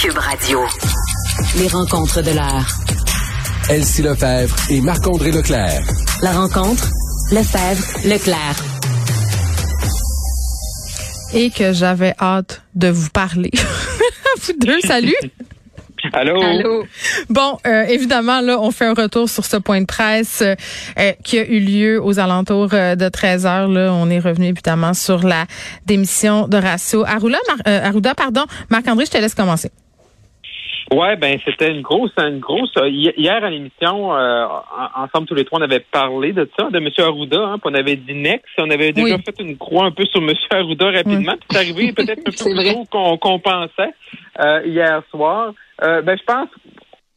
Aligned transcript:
Cube 0.00 0.16
Radio. 0.16 0.60
Les 1.58 1.68
rencontres 1.68 2.22
de 2.22 2.30
l'heure. 2.30 2.66
Elsie 3.68 4.00
Lefebvre 4.00 4.56
et 4.70 4.80
Marc-André 4.80 5.30
Leclerc. 5.30 5.82
La 6.22 6.32
rencontre, 6.32 6.88
Lefebvre, 7.30 8.08
Leclerc. 8.08 8.64
Et 11.34 11.50
que 11.50 11.74
j'avais 11.74 12.14
hâte 12.18 12.62
de 12.74 12.88
vous 12.88 13.10
parler. 13.10 13.50
vous 14.42 14.52
deux, 14.58 14.80
salut. 14.80 15.14
Allô? 16.14 16.40
Allô. 16.40 16.84
Bon, 17.28 17.58
euh, 17.66 17.82
évidemment, 17.82 18.40
là, 18.40 18.58
on 18.58 18.70
fait 18.70 18.86
un 18.86 18.94
retour 18.94 19.28
sur 19.28 19.44
ce 19.44 19.58
point 19.58 19.82
de 19.82 19.86
presse 19.86 20.42
euh, 20.42 21.12
qui 21.24 21.38
a 21.38 21.44
eu 21.44 21.60
lieu 21.60 22.02
aux 22.02 22.18
alentours 22.18 22.70
euh, 22.72 22.94
de 22.96 23.10
13 23.10 23.44
heures. 23.44 23.68
Là, 23.68 23.92
on 23.92 24.08
est 24.08 24.18
revenu 24.18 24.46
évidemment 24.46 24.94
sur 24.94 25.26
la 25.26 25.44
démission 25.84 26.48
de 26.48 26.56
Ratio 26.56 27.04
Arruda. 27.04 27.38
Arruda, 27.66 28.14
pardon. 28.14 28.46
Marc-André, 28.70 29.04
je 29.04 29.10
te 29.10 29.18
laisse 29.18 29.34
commencer. 29.34 29.70
Ouais, 30.92 31.16
ben 31.16 31.38
c'était 31.44 31.70
une 31.70 31.82
grosse, 31.82 32.10
une 32.18 32.40
grosse. 32.40 32.72
Hier 32.86 33.44
à 33.44 33.48
l'émission, 33.48 34.10
ensemble 34.10 35.26
tous 35.26 35.34
les 35.34 35.44
trois, 35.44 35.60
on 35.60 35.62
avait 35.62 35.80
parlé 35.80 36.32
de 36.32 36.50
ça, 36.58 36.68
de 36.68 36.78
M. 36.78 36.88
Arruda. 36.98 37.40
Hein, 37.40 37.58
puis 37.58 37.70
on 37.72 37.74
avait 37.74 37.94
dit 37.94 38.14
next, 38.14 38.46
on 38.58 38.70
avait 38.70 38.92
déjà 38.92 39.16
fait 39.18 39.38
une 39.38 39.56
croix 39.56 39.84
un 39.84 39.92
peu 39.92 40.04
sur 40.06 40.20
M. 40.20 40.34
Arruda 40.50 40.90
rapidement. 40.90 41.36
C'est 41.48 41.58
arrivé 41.58 41.92
peut-être 41.92 42.18
un 42.18 42.22
peu 42.24 42.32
plus 42.32 42.86
tôt 42.90 43.16
qu'on 43.20 43.38
pensait 43.38 43.94
hier 44.64 45.02
soir. 45.10 45.54
Euh, 45.82 46.02
ben, 46.02 46.18
je 46.18 46.24
pense 46.24 46.48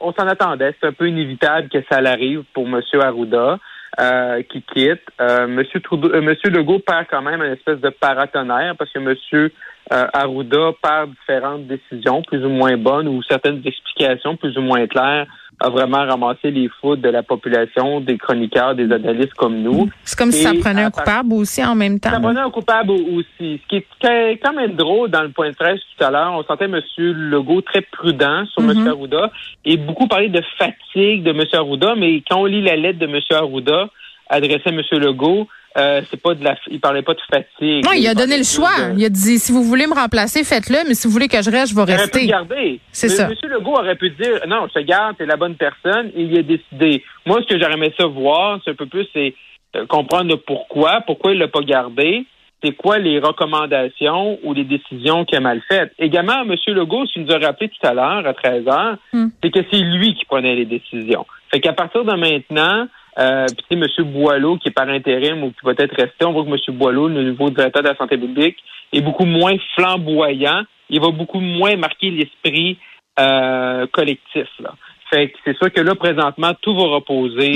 on 0.03 0.11
s'en 0.13 0.27
attendait. 0.27 0.75
C'est 0.79 0.87
un 0.87 0.93
peu 0.93 1.07
inévitable 1.07 1.69
que 1.69 1.79
ça 1.89 1.97
arrive 1.97 2.43
pour 2.53 2.67
M. 2.67 2.81
Arruda. 3.01 3.59
Euh, 3.99 4.41
qui 4.41 4.63
quitte. 4.63 5.03
Euh, 5.21 5.45
Monsieur, 5.45 5.79
Trudeau, 5.79 6.11
euh, 6.11 6.19
Monsieur 6.19 6.49
Legault 6.49 6.79
perd 6.79 7.05
quand 7.11 7.21
même 7.21 7.43
une 7.43 7.53
espèce 7.53 7.79
de 7.79 7.89
paratonnerre 7.89 8.75
parce 8.75 8.91
que 8.91 8.97
Monsieur 8.97 9.53
euh, 9.91 10.07
Arruda 10.13 10.71
perd 10.81 11.11
différentes 11.11 11.67
décisions 11.67 12.21
plus 12.21 12.43
ou 12.45 12.49
moins 12.49 12.77
bonnes 12.77 13.07
ou 13.07 13.21
certaines 13.23 13.61
explications 13.65 14.37
plus 14.37 14.57
ou 14.57 14.61
moins 14.61 14.87
claires 14.87 15.27
a 15.59 15.69
vraiment 15.69 16.05
ramassé 16.05 16.51
les 16.51 16.69
foudres 16.81 17.01
de 17.01 17.09
la 17.09 17.23
population, 17.23 18.01
des 18.01 18.17
chroniqueurs, 18.17 18.75
des 18.75 18.91
analystes 18.91 19.33
comme 19.33 19.61
nous. 19.61 19.89
C'est 20.03 20.17
comme 20.17 20.31
si 20.31 20.41
ça 20.41 20.51
prenait 20.59 20.83
un 20.83 20.91
coupable 20.91 21.33
aussi 21.33 21.63
en 21.63 21.75
même 21.75 21.99
temps. 21.99 22.09
Ça 22.09 22.19
prenait 22.19 22.39
un 22.39 22.49
coupable 22.49 22.91
aussi. 22.91 23.61
Ce 23.63 23.67
qui 23.67 23.77
est 23.77 24.39
quand 24.43 24.53
même 24.53 24.73
drôle 24.73 25.09
dans 25.09 25.21
le 25.21 25.29
point 25.29 25.49
de 25.51 25.55
presse 25.55 25.79
tout 25.97 26.03
à 26.03 26.11
l'heure, 26.11 26.33
on 26.33 26.43
sentait 26.43 26.65
M. 26.65 26.81
Legault 26.97 27.61
très 27.61 27.81
prudent 27.81 28.45
sur 28.47 28.63
M. 28.63 28.77
Mhm. 28.77 28.87
Arruda 28.87 29.31
et 29.65 29.77
beaucoup 29.77 30.07
parler 30.07 30.29
de 30.29 30.41
fatigue 30.57 31.23
de 31.23 31.31
M. 31.31 31.43
Arruda, 31.53 31.95
mais 31.95 32.21
quand 32.29 32.41
on 32.41 32.45
lit 32.45 32.61
la 32.61 32.75
lettre 32.75 32.99
de 32.99 33.07
M. 33.07 33.19
Arruda 33.31 33.89
adressée 34.29 34.63
à 34.65 34.69
M. 34.69 34.81
Legault, 34.91 35.47
euh, 35.77 36.01
c'est 36.09 36.21
pas 36.21 36.35
de 36.35 36.43
la, 36.43 36.55
il 36.69 36.79
parlait 36.79 37.01
pas 37.01 37.13
de 37.13 37.21
fatigue. 37.29 37.83
Non, 37.83 37.91
il, 37.93 38.07
a 38.07 38.13
donné 38.13 38.37
le 38.37 38.43
choix. 38.43 38.91
Il 38.95 39.03
a 39.03 39.09
dit, 39.09 39.39
si 39.39 39.51
vous 39.51 39.63
voulez 39.63 39.87
me 39.87 39.93
remplacer, 39.93 40.43
faites-le, 40.43 40.87
mais 40.87 40.93
si 40.93 41.07
vous 41.07 41.13
voulez 41.13 41.27
que 41.27 41.41
je 41.41 41.49
reste, 41.49 41.71
je 41.71 41.75
vais 41.75 41.83
il 41.87 41.95
rester. 41.95 42.27
Garder. 42.27 42.79
C'est 42.91 43.09
ça. 43.09 43.27
Monsieur 43.27 43.49
Legault 43.49 43.77
aurait 43.77 43.95
pu 43.95 44.11
dire, 44.11 44.41
non, 44.47 44.67
je 44.67 44.79
te 44.79 44.85
garde, 44.85 45.17
t'es 45.17 45.25
la 45.25 45.37
bonne 45.37 45.55
personne, 45.55 46.11
il 46.15 46.37
a 46.37 46.43
décidé. 46.43 47.03
Moi, 47.25 47.41
ce 47.41 47.47
que 47.47 47.59
j'aurais 47.59 47.73
aimé 47.73 47.93
ça 47.97 48.05
voir, 48.05 48.59
c'est 48.63 48.71
un 48.71 48.75
peu 48.75 48.85
plus, 48.85 49.07
c'est 49.13 49.33
euh, 49.75 49.85
comprendre 49.87 50.29
le 50.29 50.37
pourquoi, 50.37 51.01
pourquoi 51.01 51.31
il 51.31 51.39
l'a 51.39 51.47
pas 51.47 51.61
gardé, 51.61 52.25
c'est 52.63 52.73
quoi 52.73 52.99
les 52.99 53.19
recommandations 53.19 54.39
ou 54.43 54.53
les 54.53 54.63
décisions 54.63 55.25
qu'il 55.25 55.37
a 55.37 55.41
mal 55.41 55.61
faites. 55.67 55.91
Également, 55.97 56.43
M. 56.43 56.55
Legault, 56.67 57.05
ce 57.07 57.13
qu'il 57.13 57.23
nous 57.23 57.33
a 57.33 57.39
rappelé 57.39 57.69
tout 57.69 57.87
à 57.87 57.93
l'heure, 57.93 58.25
à 58.25 58.33
13 58.33 58.67
heures, 58.67 58.97
hmm. 59.11 59.27
c'est 59.41 59.49
que 59.49 59.59
c'est 59.71 59.79
lui 59.79 60.13
qui 60.13 60.25
prenait 60.25 60.55
les 60.55 60.65
décisions. 60.65 61.25
Fait 61.51 61.59
qu'à 61.59 61.73
partir 61.73 62.05
de 62.05 62.13
maintenant, 62.13 62.87
euh, 63.19 63.45
puis 63.69 63.79
M. 63.79 63.85
Boileau, 64.11 64.57
qui 64.57 64.69
est 64.69 64.71
par 64.71 64.89
intérim 64.89 65.43
ou 65.43 65.49
qui 65.51 65.59
va 65.63 65.73
être 65.77 65.95
resté, 65.95 66.25
on 66.25 66.33
voit 66.33 66.43
que 66.43 66.49
M. 66.49 66.77
Boileau, 66.77 67.07
le 67.07 67.23
nouveau 67.23 67.49
directeur 67.49 67.83
de 67.83 67.89
la 67.89 67.95
santé 67.95 68.17
publique, 68.17 68.57
est 68.91 69.01
beaucoup 69.01 69.25
moins 69.25 69.55
flamboyant. 69.75 70.63
Il 70.89 70.99
va 70.99 71.09
beaucoup 71.09 71.39
moins 71.39 71.75
marquer 71.75 72.09
l'esprit 72.09 72.77
euh, 73.19 73.85
collectif. 73.91 74.47
Là. 74.59 74.73
Fait 75.09 75.29
que 75.29 75.37
c'est 75.45 75.57
sûr 75.57 75.71
que 75.71 75.81
là, 75.81 75.95
présentement, 75.95 76.53
tout 76.61 76.75
va 76.75 76.83
reposer 76.83 77.53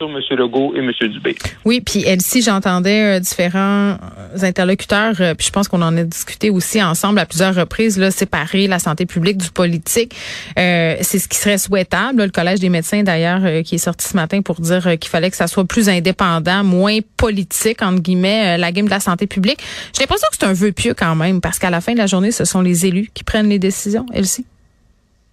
hmm. 0.00 0.16
M. 0.16 0.38
Legault 0.38 0.74
et 0.74 0.78
M. 0.78 0.90
Dubé. 1.08 1.36
Oui, 1.64 1.80
puis 1.80 2.02
Elsie, 2.04 2.42
j'entendais 2.42 3.16
euh, 3.16 3.20
différents 3.20 3.92
euh, 3.92 3.96
interlocuteurs, 4.42 5.14
euh, 5.20 5.34
puis 5.34 5.46
je 5.46 5.52
pense 5.52 5.68
qu'on 5.68 5.82
en 5.82 5.96
a 5.96 6.04
discuté 6.04 6.50
aussi 6.50 6.82
ensemble 6.82 7.18
à 7.18 7.26
plusieurs 7.26 7.54
reprises, 7.54 7.98
là, 7.98 8.10
séparer 8.10 8.66
la 8.66 8.78
santé 8.78 9.06
publique 9.06 9.38
du 9.38 9.50
politique. 9.50 10.14
c'est 10.56 11.18
ce 11.18 11.28
qui 11.28 11.38
serait 11.38 11.58
souhaitable. 11.58 12.24
le 12.24 12.30
Collège 12.30 12.60
des 12.60 12.68
médecins, 12.68 13.02
d'ailleurs, 13.02 13.62
qui 13.62 13.76
est 13.76 13.78
sorti 13.78 14.08
ce 14.08 14.16
matin 14.16 14.42
pour 14.42 14.60
dire 14.60 14.82
qu'il 14.98 15.10
fallait 15.10 15.30
que 15.30 15.36
ça 15.36 15.46
soit 15.46 15.64
plus 15.64 15.88
indépendant, 15.88 16.64
moins 16.64 16.98
politique, 17.16 17.82
entre 17.82 18.00
guillemets, 18.00 18.58
la 18.58 18.72
game 18.72 18.86
de 18.86 18.90
la 18.90 19.00
santé 19.00 19.26
publique. 19.26 19.60
J'ai 19.94 20.02
l'impression 20.02 20.28
que 20.30 20.36
c'est 20.38 20.46
un 20.46 20.52
vœu 20.52 20.72
pieux 20.72 20.94
quand 20.94 21.14
même, 21.14 21.40
parce 21.40 21.58
qu'à 21.58 21.70
la 21.70 21.80
fin 21.80 21.92
de 21.92 21.98
la 21.98 22.06
journée, 22.06 22.32
ce 22.32 22.44
sont 22.44 22.60
les 22.60 22.86
élus 22.86 23.10
qui 23.12 23.24
prennent 23.24 23.48
les 23.48 23.58
décisions, 23.58 24.06
Elsie? 24.12 24.46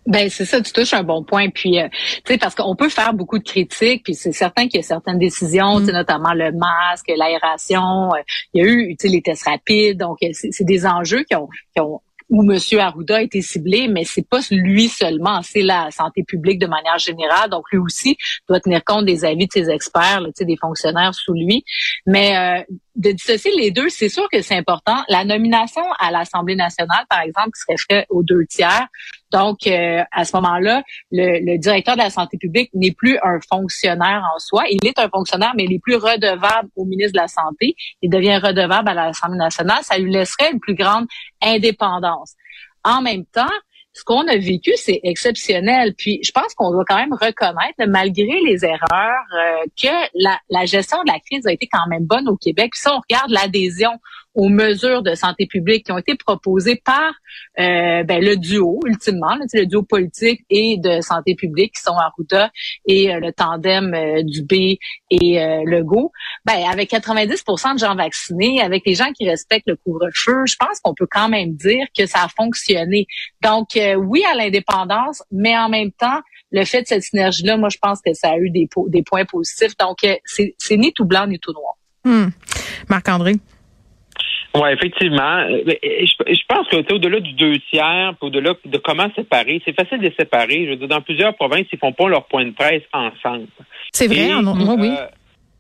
Ben 0.08 0.30
c'est 0.30 0.46
ça, 0.46 0.62
tu 0.62 0.72
touches 0.72 0.94
un 0.94 1.04
bon 1.04 1.24
point. 1.24 1.50
Puis, 1.50 1.80
euh, 1.80 1.90
tu 2.26 2.34
sais, 2.34 2.38
parce 2.38 2.56
qu'on 2.56 2.76
peut 2.76 2.90
faire 2.90 3.14
beaucoup 3.14 3.38
de 3.38 3.44
critiques, 3.44 4.04
puis 4.04 4.16
c'est 4.16 4.32
certain 4.32 4.68
qu'il 4.68 4.80
y 4.80 4.84
a 4.84 4.88
certaines 4.88 5.20
décisions, 5.20 5.80
mm. 5.80 5.92
notamment 5.92 6.34
le 6.34 6.52
masque, 6.54 7.12
l'aération. 7.16 8.14
Euh, 8.14 8.22
il 8.54 8.64
y 8.64 8.66
a 8.66 8.70
eu, 8.70 8.96
tu 8.96 9.08
sais, 9.08 9.14
les 9.14 9.22
tests 9.22 9.44
rapides. 9.44 10.00
Donc, 10.00 10.18
euh, 10.24 10.30
c'est 10.32 10.64
des 10.64 10.88
enjeux 10.88 11.24
qui 11.24 11.36
ont, 11.36 11.50
qui 11.76 11.82
ont 11.82 12.02
où 12.30 12.44
M. 12.44 12.60
Arruda 12.80 13.18
a 13.18 13.22
été 13.22 13.42
ciblé, 13.42 13.88
mais 13.88 14.04
c'est 14.04 14.28
pas 14.28 14.40
lui 14.52 14.90
seulement, 14.90 15.42
c'est 15.44 15.62
la 15.62 15.92
santé 15.92 16.24
publique 16.24 16.60
de 16.60 16.68
manière 16.68 16.98
générale. 16.98 17.50
Donc 17.50 17.64
lui 17.72 17.80
aussi 17.80 18.18
doit 18.50 18.60
tenir 18.60 18.84
compte 18.84 19.06
des 19.06 19.24
avis 19.24 19.48
de 19.48 19.52
ses 19.52 19.70
experts, 19.70 20.22
là, 20.22 20.30
des 20.40 20.58
fonctionnaires 20.58 21.14
sous 21.14 21.34
lui. 21.34 21.64
Mais 22.06 22.36
euh, 22.38 22.64
de 22.98 23.12
dissocier 23.12 23.52
les 23.56 23.70
deux, 23.72 23.90
c'est 23.90 24.10
sûr 24.10 24.28
que 24.32 24.42
c'est 24.42 24.58
important. 24.58 25.04
La 25.08 25.24
nomination 25.24 25.84
à 26.00 26.12
l'Assemblée 26.12 26.56
nationale, 26.56 27.06
par 27.10 27.22
exemple, 27.22 27.52
qui 27.52 27.62
serait 27.62 27.78
faite 27.90 28.08
aux 28.10 28.24
deux 28.24 28.46
tiers. 28.50 28.88
Donc, 29.32 29.68
euh, 29.68 30.04
à 30.12 30.26
ce 30.26 30.36
moment-là, 30.38 30.82
le, 31.12 31.40
le, 31.46 31.58
directeur 31.60 31.96
de 31.96 32.02
la 32.02 32.10
santé 32.10 32.38
publique 32.38 32.72
n'est 32.74 32.92
plus 32.92 33.18
un 33.22 33.40
fonctionnaire 33.48 34.24
en 34.36 34.40
soi. 34.40 34.64
Il 34.70 34.86
est 34.86 34.98
un 35.00 35.10
fonctionnaire, 35.10 35.54
mais 35.56 35.66
il 35.66 35.74
est 35.74 35.80
plus 35.80 35.96
redevable 35.96 36.70
au 36.76 36.86
ministre 36.86 37.14
de 37.14 37.20
la 37.20 37.28
Santé. 37.28 37.76
Il 38.02 38.10
devient 38.10 38.38
redevable 38.38 38.90
à 38.90 38.94
l'Assemblée 38.94 39.38
nationale. 39.38 39.84
Ça 39.84 39.98
lui 39.98 40.12
laisserait 40.12 40.52
une 40.52 40.60
plus 40.60 40.76
grande 40.76 41.06
indépendance. 41.42 42.34
En 42.84 43.02
même 43.02 43.26
temps, 43.26 43.46
ce 43.98 44.04
qu'on 44.04 44.28
a 44.28 44.38
vécu, 44.38 44.72
c'est 44.76 45.00
exceptionnel. 45.04 45.96
Puis 45.98 46.20
je 46.24 46.32
pense 46.32 46.54
qu'on 46.54 46.72
doit 46.72 46.86
quand 46.88 46.98
même 46.98 47.14
reconnaître, 47.14 47.84
malgré 47.88 48.40
les 48.46 48.64
erreurs, 48.64 49.26
euh, 49.36 49.66
que 49.76 49.88
la, 50.14 50.40
la, 50.50 50.66
gestion 50.66 51.00
de 51.04 51.12
la 51.12 51.20
crise 51.20 51.48
a 51.48 51.52
été 51.52 51.68
quand 51.72 51.88
même 51.90 52.06
bonne 52.06 52.30
au 52.30 52.38
Québec. 52.38 52.72
Puis 52.74 52.82
si 52.82 52.88
on 52.90 53.00
regarde 53.00 53.32
l'adhésion 53.32 53.92
aux 54.38 54.50
mesures 54.50 55.02
de 55.02 55.16
santé 55.16 55.48
publique 55.48 55.88
qui 55.88 55.92
ont 55.92 55.98
été 55.98 56.14
proposées 56.16 56.76
par 56.76 57.12
euh, 57.60 58.04
ben, 58.04 58.24
le 58.24 58.36
duo, 58.38 58.80
ultimement, 58.86 59.36
le 59.36 59.66
duo 59.66 59.82
politique 59.82 60.42
et 60.52 60.78
de 60.78 61.02
santé 61.02 61.34
publique 61.34 61.74
qui 61.74 61.82
sont 61.82 61.96
Arruda 61.96 62.52
et 62.86 63.12
euh, 63.12 63.20
le 63.20 63.34
tandem 63.34 63.96
euh, 63.96 64.22
du 64.22 64.44
B 64.44 64.78
et 65.10 65.42
euh, 65.42 65.64
Legault, 65.66 66.12
ben, 66.46 66.64
avec 66.72 66.92
90 66.92 67.44
de 67.74 67.80
gens 67.80 67.96
vaccinés, 67.96 68.62
avec 68.62 68.84
les 68.86 68.94
gens 68.94 69.12
qui 69.12 69.28
respectent 69.28 69.68
le 69.68 69.76
couvre-feu, 69.76 70.44
je 70.46 70.56
pense 70.60 70.80
qu'on 70.82 70.94
peut 70.94 71.08
quand 71.10 71.30
même 71.30 71.56
dire 71.56 71.88
que 71.98 72.06
ça 72.06 72.20
a 72.26 72.28
fonctionné. 72.30 73.08
Donc, 73.42 73.76
euh, 73.76 73.96
oui 73.96 74.24
à 74.32 74.36
l'indépendance, 74.36 75.24
mais 75.32 75.58
en 75.58 75.68
même 75.68 75.92
temps, 75.92 76.22
le 76.52 76.64
fait 76.64 76.84
de 76.84 76.88
cette 76.88 77.04
synergie-là, 77.04 77.58
moi, 77.58 77.70
je 77.70 77.80
pense 77.82 78.02
que 78.06 78.14
ça 78.14 78.30
a 78.30 78.38
eu 78.38 78.52
des, 78.52 78.70
des 78.90 79.02
points 79.02 79.26
positifs. 79.26 79.76
Donc, 79.78 79.98
c'est 80.26 80.78
ni 80.78 80.94
tout 80.94 81.06
blanc 81.06 81.26
ni 81.26 81.40
tout 81.40 81.54
noir. 81.54 81.74
Hmm. 82.06 82.30
Marc-André? 82.88 83.38
Oui, 84.62 84.70
effectivement. 84.72 85.38
Euh, 85.50 85.64
je, 85.66 86.42
pense 86.48 86.68
qu'au-delà 86.70 87.20
du 87.20 87.34
deux 87.34 87.58
tiers, 87.70 88.14
au-delà 88.22 88.54
de 88.66 88.78
comment 88.78 89.08
séparer, 89.16 89.62
c'est 89.66 89.74
facile 89.74 90.00
de 90.00 90.04
les 90.04 90.16
séparer. 90.18 90.66
Je 90.66 90.70
veux 90.72 90.76
dire, 90.78 90.88
dans 90.88 91.02
plusieurs 91.02 91.36
provinces, 91.36 91.68
ils 91.72 91.80
font 91.80 91.94
pas 91.94 92.08
leur 92.08 92.26
point 92.26 92.46
de 92.46 92.52
presse 92.52 92.84
ensemble. 92.94 93.48
C'est 93.92 94.08
vrai, 94.08 94.34
en, 94.34 94.46
oui. 94.78 94.90
Euh, 94.90 95.08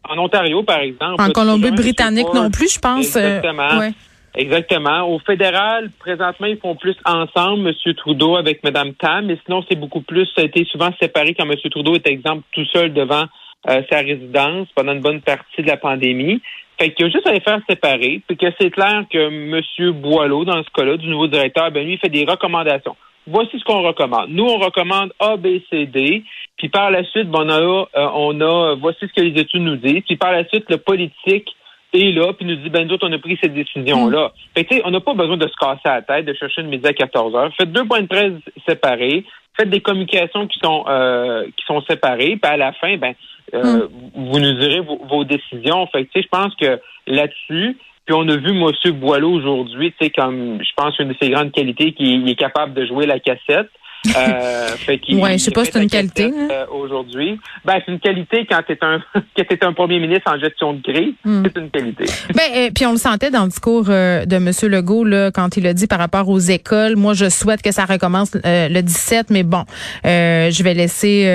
en 0.09 0.17
Ontario, 0.17 0.63
par 0.63 0.79
exemple. 0.79 1.21
En 1.21 1.29
Colombie-Britannique 1.29 2.33
non 2.33 2.49
plus, 2.49 2.73
je 2.73 2.79
pense. 2.79 3.15
Euh, 3.15 3.37
Exactement. 3.37 3.91
Exactement. 4.35 5.09
Au 5.09 5.19
fédéral, 5.19 5.89
présentement, 5.99 6.47
ils 6.47 6.59
font 6.59 6.75
plus 6.75 6.95
ensemble, 7.05 7.69
M. 7.69 7.93
Trudeau 7.95 8.35
avec 8.35 8.63
Mme 8.63 8.93
Tam, 8.93 9.25
mais 9.25 9.38
sinon, 9.45 9.63
c'est 9.67 9.77
beaucoup 9.77 10.01
plus, 10.01 10.27
ça 10.35 10.41
a 10.41 10.45
été 10.45 10.63
souvent 10.65 10.91
séparé 11.01 11.33
quand 11.33 11.50
M. 11.50 11.55
Trudeau 11.71 11.95
est, 11.95 12.07
exemple, 12.07 12.43
tout 12.51 12.65
seul 12.65 12.93
devant 12.93 13.25
sa 13.65 13.97
résidence 13.97 14.67
pendant 14.75 14.93
une 14.93 15.01
bonne 15.01 15.21
partie 15.21 15.61
de 15.61 15.67
la 15.67 15.75
pandémie. 15.75 16.41
Fait 16.79 16.91
qu'il 16.91 17.06
y 17.06 17.09
a 17.09 17.12
juste 17.12 17.25
à 17.25 17.33
les 17.33 17.39
faire 17.39 17.59
séparer, 17.68 18.21
puis 18.27 18.38
que 18.38 18.47
c'est 18.59 18.69
clair 18.69 19.03
que 19.12 19.18
M. 19.18 19.91
Boileau, 19.94 20.45
dans 20.45 20.62
ce 20.63 20.69
cas-là, 20.75 20.97
du 20.97 21.07
nouveau 21.07 21.27
directeur, 21.27 21.71
ben 21.71 21.85
lui, 21.85 21.94
il 21.94 22.00
fait 22.00 22.09
des 22.09 22.25
recommandations. 22.25 22.95
Voici 23.25 23.59
ce 23.59 23.63
qu'on 23.65 23.81
recommande. 23.81 24.29
Nous, 24.29 24.45
on 24.45 24.57
recommande 24.57 25.12
A, 25.19 25.35
B, 25.35 25.59
C, 25.69 25.85
D. 25.85 26.24
Puis 26.57 26.69
par 26.69 26.91
la 26.91 27.03
suite, 27.03 27.29
ben, 27.29 27.39
on 27.44 27.50
a, 27.50 27.59
euh, 27.59 28.09
on 28.13 28.41
a, 28.41 28.75
voici 28.75 29.00
ce 29.01 29.13
que 29.13 29.21
les 29.21 29.39
études 29.41 29.63
nous 29.63 29.75
disent. 29.75 30.03
Puis 30.06 30.15
par 30.15 30.31
la 30.31 30.47
suite, 30.47 30.69
le 30.69 30.77
politique 30.77 31.50
est 31.94 32.12
là, 32.12 32.31
puis 32.33 32.45
nous 32.45 32.56
dit, 32.56 32.69
ben, 32.69 32.88
nous 32.88 32.97
on 33.01 33.12
a 33.12 33.18
pris 33.18 33.38
cette 33.41 33.53
décision-là. 33.53 34.27
Mm. 34.27 34.31
Fait 34.56 34.63
que, 34.63 34.69
tu 34.69 34.75
sais, 34.77 34.81
on 34.85 34.91
n'a 34.91 35.01
pas 35.01 35.13
besoin 35.13 35.38
de 35.38 35.47
se 35.47 35.56
casser 35.59 35.81
la 35.85 36.01
tête, 36.01 36.25
de 36.25 36.33
chercher 36.33 36.62
une 36.62 36.69
midi 36.69 36.88
à 36.88 36.94
14 36.94 37.35
heures. 37.35 37.51
Faites 37.57 37.71
deux 37.71 37.85
points 37.85 38.01
de 38.01 38.07
presse 38.07 38.33
séparés. 38.68 39.25
Faites 39.57 39.69
des 39.69 39.81
communications 39.81 40.47
qui 40.47 40.59
sont, 40.59 40.85
euh, 40.88 41.45
qui 41.57 41.65
sont 41.65 41.81
séparées. 41.89 42.38
Puis 42.41 42.51
à 42.51 42.57
la 42.57 42.71
fin, 42.74 42.95
ben, 42.97 43.13
euh, 43.53 43.88
hmm. 43.88 43.89
vous 44.15 44.39
nous 44.39 44.53
direz 44.53 44.81
vos, 44.81 45.23
décisions. 45.23 45.88
Fait 45.88 46.07
je 46.13 46.27
pense 46.29 46.53
que 46.55 46.79
là-dessus, 47.07 47.77
Puis 48.05 48.15
on 48.15 48.27
a 48.27 48.38
vu 48.38 48.49
M. 48.49 48.91
Boileau 48.94 49.31
aujourd'hui, 49.31 49.91
tu 49.91 50.05
sais, 50.05 50.09
comme 50.09 50.59
je 50.61 50.71
pense 50.75 50.97
une 50.99 51.09
de 51.09 51.15
ses 51.21 51.29
grandes 51.29 51.51
qualités, 51.51 51.94
qu'il 51.94 52.27
est 52.27 52.35
capable 52.35 52.73
de 52.73 52.85
jouer 52.85 53.05
la 53.05 53.19
cassette. 53.19 53.69
Euh, 54.05 54.67
fait 54.77 54.99
ouais, 55.09 55.38
je 55.38 55.44
sais 55.44 55.51
pas 55.51 55.65
si 55.65 55.71
c'est 55.71 55.81
une 55.81 55.89
qualité. 55.89 56.25
Euh, 56.25 56.65
aujourd'hui, 56.71 57.39
ben 57.65 57.75
c'est 57.85 57.91
une 57.91 57.99
qualité 57.99 58.45
quand 58.49 58.61
un 58.81 58.99
quand 59.13 59.44
t'es 59.47 59.65
un 59.65 59.73
premier 59.73 59.99
ministre 59.99 60.31
en 60.31 60.39
gestion 60.39 60.73
de 60.73 60.81
crise, 60.81 61.13
hmm. 61.25 61.44
c'est 61.44 61.59
une 61.59 61.69
qualité. 61.69 62.05
Ben 62.35 62.44
euh, 62.55 62.69
puis 62.73 62.85
on 62.85 62.91
le 62.91 62.97
sentait 62.97 63.31
dans 63.31 63.44
le 63.44 63.49
discours 63.49 63.85
euh, 63.89 64.25
de 64.25 64.38
Monsieur 64.38 64.67
Legault 64.67 65.03
là 65.03 65.31
quand 65.31 65.57
il 65.57 65.65
a 65.65 65.73
dit 65.73 65.88
par 65.88 65.99
rapport 65.99 66.29
aux 66.29 66.39
écoles, 66.39 66.95
moi 66.95 67.13
je 67.13 67.29
souhaite 67.29 67.61
que 67.61 67.71
ça 67.71 67.85
recommence 67.85 68.31
le 68.44 68.81
17, 68.81 69.29
mais 69.29 69.44
bon, 69.44 69.63
je 70.03 70.63
vais 70.63 70.73
laisser 70.73 71.25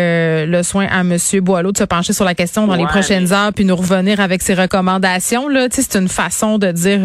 le 0.47 0.62
soin 0.62 0.87
à 0.87 1.03
Monsieur 1.03 1.41
Boileau 1.41 1.73
de 1.73 1.79
se 1.79 1.85
pencher 1.85 2.12
sur 2.12 2.25
la 2.25 2.35
question 2.35 2.67
dans 2.67 2.76
les 2.76 2.87
prochaines 2.87 3.32
heures 3.32 3.53
puis 3.53 3.65
nous 3.65 3.76
revenir 3.76 4.20
avec 4.20 4.43
ses 4.43 4.55
recommandations 4.55 5.49
là. 5.49 5.69
Tu 5.69 5.82
c'est 5.82 5.99
une 5.99 6.08
façon 6.08 6.58
de 6.58 6.70
dire 6.70 7.00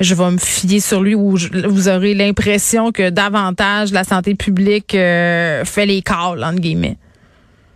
je 0.00 0.14
vais 0.14 0.30
me 0.30 0.38
fier 0.38 0.80
sur 0.80 1.02
lui 1.02 1.14
ou 1.14 1.36
vous 1.36 1.88
aurez 1.88 2.14
l'impression 2.14 2.90
que 2.92 3.10
davantage 3.10 3.92
la 3.92 4.04
santé 4.04 4.34
publique 4.34 4.89
fait 4.92 5.86
les 5.86 6.02
calls, 6.02 6.42
entre 6.42 6.60
guillemets. 6.60 6.96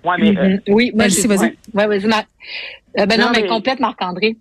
Ouais, 0.04 0.16
mais, 0.18 0.32
mm-hmm. 0.32 0.54
euh, 0.54 0.58
oui, 0.68 0.92
moi, 0.94 1.06
vas-y. 1.06 1.56
Ouais, 1.72 1.86
vas-y, 1.86 2.06
euh, 2.98 3.06
ben 3.06 3.20
non, 3.20 3.30
mais, 3.34 3.46
complète, 3.46 3.80
Marc-André. 3.80 4.36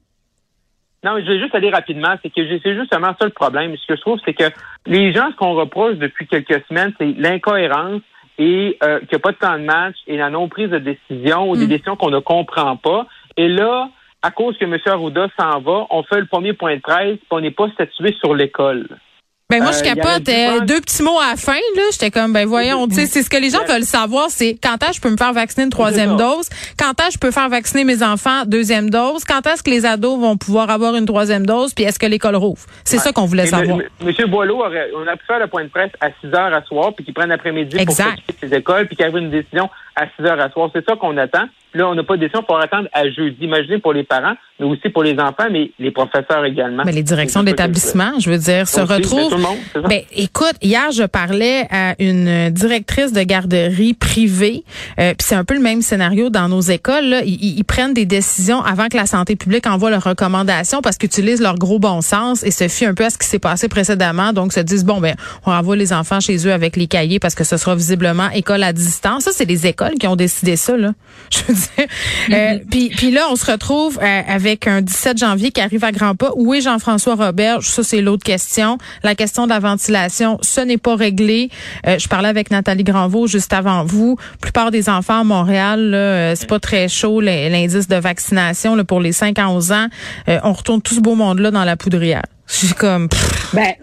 Non, 1.03 1.19
je 1.19 1.25
vais 1.25 1.39
juste 1.39 1.55
aller 1.55 1.69
rapidement. 1.69 2.15
C'est 2.21 2.29
que 2.29 2.41
c'est 2.59 2.75
justement 2.75 3.13
ça 3.19 3.25
le 3.25 3.31
problème. 3.31 3.75
Ce 3.75 3.87
que 3.87 3.95
je 3.95 4.01
trouve, 4.01 4.19
c'est 4.23 4.33
que 4.33 4.49
les 4.85 5.11
gens, 5.13 5.31
ce 5.31 5.35
qu'on 5.35 5.53
reproche 5.53 5.95
depuis 5.95 6.27
quelques 6.27 6.63
semaines, 6.67 6.93
c'est 6.97 7.13
l'incohérence 7.17 8.01
et 8.37 8.77
euh, 8.83 8.99
qu'il 8.99 9.09
n'y 9.11 9.15
a 9.15 9.19
pas 9.19 9.31
de 9.31 9.37
temps 9.37 9.57
de 9.57 9.63
match 9.63 9.95
et 10.07 10.17
la 10.17 10.29
non-prise 10.29 10.69
de 10.69 10.79
décision 10.79 11.49
ou 11.49 11.57
des 11.57 11.65
mm. 11.65 11.69
décisions 11.69 11.95
qu'on 11.95 12.09
ne 12.09 12.19
comprend 12.19 12.77
pas. 12.77 13.07
Et 13.35 13.47
là, 13.47 13.89
à 14.21 14.31
cause 14.31 14.57
que 14.57 14.65
M. 14.65 14.77
Arruda 14.85 15.27
s'en 15.37 15.59
va, 15.59 15.87
on 15.89 16.03
fait 16.03 16.19
le 16.19 16.25
premier 16.25 16.53
point 16.53 16.75
de 16.75 16.81
presse, 16.81 17.17
et 17.17 17.27
on 17.31 17.41
n'est 17.41 17.51
pas 17.51 17.69
statué 17.71 18.13
sur 18.19 18.33
l'école. 18.33 18.87
Ben 19.53 19.61
moi, 19.61 19.71
je 19.71 19.79
euh, 19.81 19.94
capote. 19.94 20.27
Euh, 20.29 20.65
deux 20.65 20.81
petits 20.81 21.03
mots 21.03 21.19
à 21.19 21.31
la 21.31 21.35
fin, 21.35 21.53
là. 21.75 21.83
J'étais 21.91 22.09
comme, 22.09 22.33
ben 22.33 22.47
voyons, 22.47 22.88
tu 22.88 22.95
sais, 22.95 23.05
c'est 23.05 23.21
ce 23.21 23.29
que 23.29 23.38
les 23.38 23.51
gens 23.51 23.63
veulent 23.65 23.83
savoir, 23.83 24.31
c'est 24.31 24.57
quand 24.61 24.81
est-ce 24.81 24.89
que 24.89 24.95
je 24.95 25.01
peux 25.01 25.11
me 25.11 25.17
faire 25.17 25.31
vacciner 25.31 25.65
une 25.65 25.69
troisième 25.69 26.17
dose? 26.17 26.50
Quand 26.79 27.00
est-ce 27.00 27.09
que 27.09 27.13
je 27.13 27.19
peux 27.19 27.31
faire 27.31 27.50
vacciner 27.50 27.83
mes 27.83 28.01
enfants 28.01 28.45
deuxième 28.47 28.89
dose? 28.89 29.23
Quand 29.25 29.45
est-ce 29.45 29.61
que 29.61 29.69
les 29.69 29.85
ados 29.85 30.19
vont 30.19 30.38
pouvoir 30.38 30.71
avoir 30.71 30.95
une 30.95 31.05
troisième 31.05 31.45
dose? 31.45 31.75
Puis 31.75 31.83
est-ce 31.83 32.00
que 32.00 32.07
l'école 32.07 32.35
rouvre? 32.35 32.65
C'est 32.83 32.97
ça 32.97 33.11
qu'on 33.11 33.25
voulait 33.25 33.45
savoir. 33.45 33.77
Monsieur 34.03 34.25
Boileau, 34.25 34.63
on 34.95 35.07
a 35.07 35.15
pu 35.15 35.25
faire 35.27 35.39
le 35.39 35.47
point 35.47 35.65
de 35.65 35.69
presse 35.69 35.91
à 36.01 36.07
6 36.21 36.27
heures 36.33 36.53
à 36.53 36.63
soir, 36.63 36.94
puis 36.95 37.05
qu'il 37.05 37.13
prenne 37.13 37.29
l'après-midi 37.29 37.77
pour 37.85 37.95
ses 37.95 38.55
écoles, 38.55 38.88
puis 38.88 38.95
qu'il 38.95 39.05
y 39.05 39.09
ait 39.09 39.19
une 39.19 39.29
décision 39.29 39.69
à 39.95 40.05
6 40.17 40.25
heures 40.25 40.39
à 40.39 40.50
soir. 40.50 40.71
C'est 40.73 40.83
ça 40.83 40.95
qu'on 40.95 41.15
attend? 41.17 41.45
Là, 41.73 41.89
on 41.89 41.95
n'a 41.95 42.03
pas 42.03 42.15
de 42.15 42.21
décision 42.21 42.43
pour 42.43 42.59
attendre 42.59 42.87
à 42.93 43.09
jeudi. 43.09 43.37
Imaginez 43.41 43.79
pour 43.79 43.93
les 43.93 44.03
parents, 44.03 44.35
mais 44.59 44.65
aussi 44.67 44.89
pour 44.89 45.03
les 45.03 45.13
enfants, 45.13 45.47
mais 45.51 45.71
les 45.79 45.89
professeurs 45.89 46.45
également. 46.45 46.83
Mais 46.85 46.91
les 46.91 47.01
directions 47.01 47.41
d'établissement, 47.41 48.11
je 48.19 48.29
veux 48.29 48.37
dire, 48.37 48.67
se 48.67 48.79
retrouvent. 48.79 49.35
Ben, 49.89 50.01
écoute, 50.15 50.55
hier, 50.61 50.91
je 50.91 51.03
parlais 51.03 51.67
à 51.71 51.95
une 51.99 52.49
directrice 52.51 53.11
de 53.11 53.23
garderie 53.23 53.95
privée, 53.95 54.63
euh, 54.99 55.13
puis 55.17 55.25
c'est 55.27 55.35
un 55.35 55.43
peu 55.43 55.55
le 55.55 55.61
même 55.61 55.81
scénario 55.81 56.29
dans 56.29 56.47
nos 56.47 56.61
écoles. 56.61 57.05
Là. 57.05 57.21
Ils, 57.25 57.63
prennent 57.63 57.93
des 57.93 58.05
décisions 58.05 58.61
avant 58.61 58.87
que 58.87 58.97
la 58.97 59.07
santé 59.07 59.35
publique 59.35 59.65
envoie 59.65 59.89
leurs 59.89 60.03
recommandations 60.03 60.81
parce 60.81 60.97
qu'ils 60.97 61.07
utilisent 61.07 61.41
leur 61.41 61.55
gros 61.55 61.79
bon 61.79 62.01
sens 62.01 62.43
et 62.43 62.51
se 62.51 62.67
fient 62.67 62.85
un 62.85 62.93
peu 62.93 63.05
à 63.05 63.09
ce 63.09 63.17
qui 63.17 63.25
s'est 63.25 63.39
passé 63.39 63.67
précédemment. 63.67 64.31
Donc, 64.33 64.53
se 64.53 64.59
disent, 64.59 64.85
bon, 64.85 64.99
ben, 64.99 65.15
on 65.45 65.51
envoie 65.51 65.75
les 65.75 65.91
enfants 65.91 66.19
chez 66.19 66.45
eux 66.45 66.53
avec 66.53 66.75
les 66.75 66.85
cahiers 66.85 67.19
parce 67.19 67.33
que 67.33 67.43
ce 67.43 67.57
sera 67.57 67.75
visiblement 67.75 68.29
école 68.29 68.61
à 68.61 68.73
distance. 68.73 69.23
Ça, 69.23 69.31
c'est 69.33 69.45
les 69.45 69.65
écoles 69.65 69.95
qui 69.99 70.07
ont 70.07 70.15
décidé 70.15 70.55
ça, 70.55 70.77
là. 70.77 70.91
Je 71.31 71.39
veux 71.47 71.53
dire. 71.53 71.62
Euh, 72.31 72.60
puis, 72.69 73.12
là, 73.12 73.27
on 73.30 73.36
se 73.36 73.50
retrouve 73.51 74.00
euh, 74.01 74.21
avec 74.27 74.65
un 74.65 74.81
17 74.81 75.18
janvier 75.18 75.51
qui 75.51 75.60
arrive 75.60 75.83
à 75.83 75.92
grands 75.92 76.15
pas. 76.15 76.31
Où 76.36 76.54
est 76.54 76.62
Jean-François 76.62 77.15
Robert? 77.15 77.62
Ça, 77.62 77.83
c'est 77.83 78.01
l'autre 78.01 78.24
question. 78.24 78.77
La 79.04 79.13
question 79.13 79.44
de 79.44 79.50
la 79.50 79.60
ventilation, 79.60 80.38
ce 80.42 80.62
n'est 80.62 80.77
pas 80.77 80.95
réglé. 80.95 81.50
Euh, 81.86 82.00
je 82.00 82.07
parlais 82.07 82.30
avec 82.30 82.50
Nathalie 82.50 82.83
Granvaux 82.83 83.27
juste 83.27 83.51
avant 83.51 83.83
vous. 83.83 84.18
La 84.31 84.38
plupart 84.39 84.71
des 84.71 84.89
enfants 84.89 85.19
à 85.19 85.24
Montréal, 85.24 85.89
là, 85.89 86.36
c'est 86.36 86.48
pas 86.48 86.60
très 86.60 86.88
chaud 86.88 87.19
l'indice 87.19 87.88
de 87.88 87.98
vaccination 87.98 88.75
là, 88.75 88.83
pour 88.83 89.01
les 89.01 89.12
5 89.12 89.38
à 89.38 89.50
11 89.50 89.71
ans. 89.74 89.88
on 90.27 90.54
retourne 90.54 90.81
tout 90.81 90.95
ce 90.95 91.01
beau 91.01 91.15
monde-là 91.15 91.51
dans 91.51 91.65
la 91.65 91.75
poudrière. 91.75 92.24
Comme... 92.77 93.10
Ben, 93.54 93.74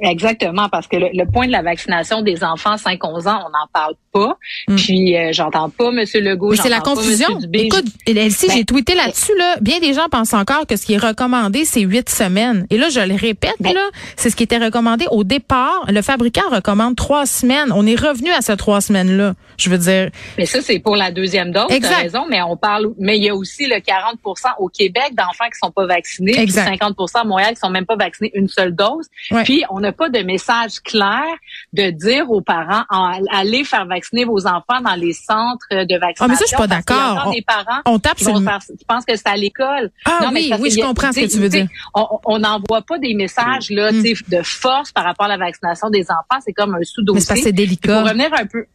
Exactement, 0.00 0.68
parce 0.68 0.86
que 0.86 0.96
le, 0.96 1.24
point 1.30 1.46
de 1.46 1.52
la 1.52 1.62
vaccination 1.62 2.22
des 2.22 2.44
enfants 2.44 2.76
5-11 2.76 3.28
ans, 3.28 3.44
on 3.46 3.50
n'en 3.50 3.66
parle 3.72 3.94
pas. 4.12 4.38
Mm. 4.68 4.76
Puis 4.76 5.16
euh, 5.16 5.30
j'entends 5.32 5.70
pas 5.70 5.88
M. 5.88 6.04
Legault. 6.14 6.54
C'est 6.54 6.68
la 6.68 6.80
confusion. 6.80 7.38
Écoute, 7.52 7.84
Elsie, 8.06 8.46
j'ai 8.50 8.58
ben, 8.58 8.64
tweeté 8.64 8.94
là-dessus. 8.94 9.32
Là, 9.36 9.56
bien 9.60 9.80
des 9.80 9.94
gens 9.94 10.08
pensent 10.10 10.34
encore 10.34 10.66
que 10.66 10.76
ce 10.76 10.86
qui 10.86 10.94
est 10.94 10.98
recommandé, 10.98 11.64
c'est 11.64 11.80
huit 11.80 12.08
semaines. 12.08 12.66
Et 12.70 12.78
là, 12.78 12.88
je 12.88 13.00
le 13.00 13.14
répète, 13.14 13.56
ben 13.60 13.74
là, 13.74 13.88
c'est 14.16 14.30
ce 14.30 14.36
qui 14.36 14.42
était 14.42 14.58
recommandé 14.58 15.06
au 15.10 15.24
départ. 15.24 15.84
Le 15.88 16.02
fabricant 16.02 16.48
recommande 16.50 16.96
trois 16.96 17.26
semaines. 17.26 17.72
On 17.74 17.86
est 17.86 18.00
revenu 18.00 18.30
à 18.30 18.40
ces 18.40 18.56
trois 18.56 18.80
semaines-là. 18.80 19.34
Je 19.56 19.70
veux 19.70 19.78
dire. 19.78 20.10
Mais 20.38 20.46
ça, 20.46 20.60
c'est 20.60 20.78
pour 20.78 20.96
la 20.96 21.10
deuxième 21.10 21.52
dose. 21.52 21.70
Exact. 21.70 22.02
raison. 22.02 22.26
Mais 22.28 22.42
on 22.42 22.56
parle. 22.56 22.88
Mais 22.98 23.16
il 23.18 23.24
y 23.24 23.28
a 23.28 23.34
aussi 23.34 23.66
le 23.66 23.76
40% 23.76 24.16
au 24.58 24.68
Québec 24.68 25.12
d'enfants 25.12 25.46
qui 25.46 25.58
sont 25.62 25.70
pas 25.70 25.86
vaccinés. 25.86 26.38
Exact. 26.38 26.66
Puis 26.68 26.78
50 26.78 26.96
à 27.14 27.24
Montréal 27.24 27.54
qui 27.54 27.60
sont 27.60 27.70
même 27.70 27.86
pas 27.86 27.96
vaccinés 27.96 28.30
une 28.34 28.48
seule 28.48 28.74
dose. 28.74 29.08
Puis 29.44 29.64
on 29.74 29.80
n'a 29.80 29.92
pas 29.92 30.08
de 30.08 30.20
message 30.20 30.80
clair 30.80 31.24
de 31.72 31.90
dire 31.90 32.30
aux 32.30 32.40
parents 32.40 32.84
allez 33.32 33.64
faire 33.64 33.86
vacciner 33.86 34.24
vos 34.24 34.46
enfants 34.46 34.80
dans 34.82 34.94
les 34.94 35.12
centres 35.12 35.66
de 35.70 35.98
vaccination. 35.98 36.24
Ah, 36.24 36.28
mais 36.28 36.36
ça, 36.36 36.44
je 36.44 36.48
suis 36.48 36.56
pas 36.56 36.66
d'accord. 36.66 37.26
On, 37.26 37.34
parents 37.46 37.80
on 37.86 37.98
tape 37.98 38.18
sur 38.18 38.34
qui 38.34 38.84
pensent 38.86 39.04
que 39.04 39.16
c'est 39.16 39.26
à 39.26 39.36
l'école? 39.36 39.90
Ah 40.04 40.20
non, 40.22 40.30
oui, 40.32 40.48
mais 40.50 40.60
oui, 40.60 40.70
je 40.70 40.80
comprends 40.80 41.12
ce 41.12 41.20
que 41.20 41.30
tu 41.30 41.38
veux 41.38 41.48
dire. 41.48 41.66
On 41.94 42.38
n'envoie 42.38 42.82
pas 42.82 42.98
des 42.98 43.14
messages 43.14 43.70
là, 43.70 43.90
mm. 43.90 44.02
de 44.28 44.42
force 44.42 44.92
par 44.92 45.04
rapport 45.04 45.26
à 45.26 45.30
la 45.30 45.38
vaccination 45.38 45.90
des 45.90 46.04
enfants. 46.04 46.40
C'est 46.44 46.52
comme 46.52 46.74
un 46.74 46.82
sous-dossier. 46.82 47.34
Mais 47.34 47.42
c'est 47.42 47.52
délicat. 47.52 48.00
Pour 48.00 48.08
revenir 48.08 48.30
un 48.32 48.46
peu 48.46 48.66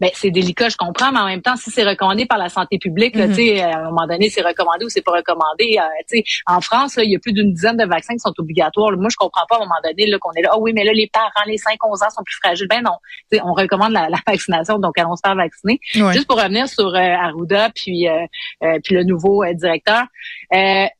ben 0.00 0.10
c'est 0.14 0.30
délicat, 0.30 0.68
je 0.68 0.76
comprends, 0.76 1.12
mais 1.12 1.20
en 1.20 1.26
même 1.26 1.42
temps, 1.42 1.56
si 1.56 1.70
c'est 1.70 1.84
recommandé 1.84 2.26
par 2.26 2.38
la 2.38 2.48
santé 2.48 2.78
publique, 2.78 3.16
là, 3.16 3.26
mm-hmm. 3.26 3.62
à 3.62 3.78
un 3.78 3.90
moment 3.90 4.06
donné, 4.06 4.30
c'est 4.30 4.42
recommandé 4.42 4.84
ou 4.84 4.88
c'est 4.88 5.02
pas 5.02 5.12
recommandé. 5.12 5.78
Euh, 5.78 6.20
en 6.46 6.60
France, 6.60 6.96
là, 6.96 7.04
il 7.04 7.12
y 7.12 7.16
a 7.16 7.18
plus 7.18 7.32
d'une 7.32 7.52
dizaine 7.52 7.76
de 7.76 7.84
vaccins 7.84 8.14
qui 8.14 8.20
sont 8.20 8.34
obligatoires. 8.38 8.92
Moi, 8.92 9.08
je 9.10 9.16
comprends 9.16 9.44
pas 9.48 9.56
à 9.56 9.58
un 9.58 9.62
moment 9.62 9.74
donné 9.84 10.06
là, 10.06 10.18
qu'on 10.18 10.32
est 10.32 10.42
là, 10.42 10.50
ah 10.52 10.58
oui, 10.58 10.72
mais 10.74 10.84
là, 10.84 10.92
les 10.92 11.08
parents, 11.12 11.28
les 11.46 11.56
5-11 11.56 12.04
ans 12.04 12.10
sont 12.10 12.22
plus 12.24 12.36
fragiles. 12.42 12.68
Ben 12.68 12.82
non, 12.82 12.96
on 13.44 13.52
recommande 13.52 13.92
la, 13.92 14.08
vaccination, 14.26 14.78
donc 14.78 14.98
allons 14.98 15.16
se 15.16 15.22
faire 15.24 15.34
vacciner. 15.34 15.80
Juste 15.92 16.26
pour 16.26 16.40
revenir 16.40 16.68
sur 16.68 16.94
euh, 16.94 16.98
Arruda 16.98 17.70
puis 17.74 18.08
euh, 18.08 18.26
euh, 18.62 18.78
puis 18.82 18.94
le 18.94 19.04
nouveau 19.04 19.44
directeur, 19.54 20.04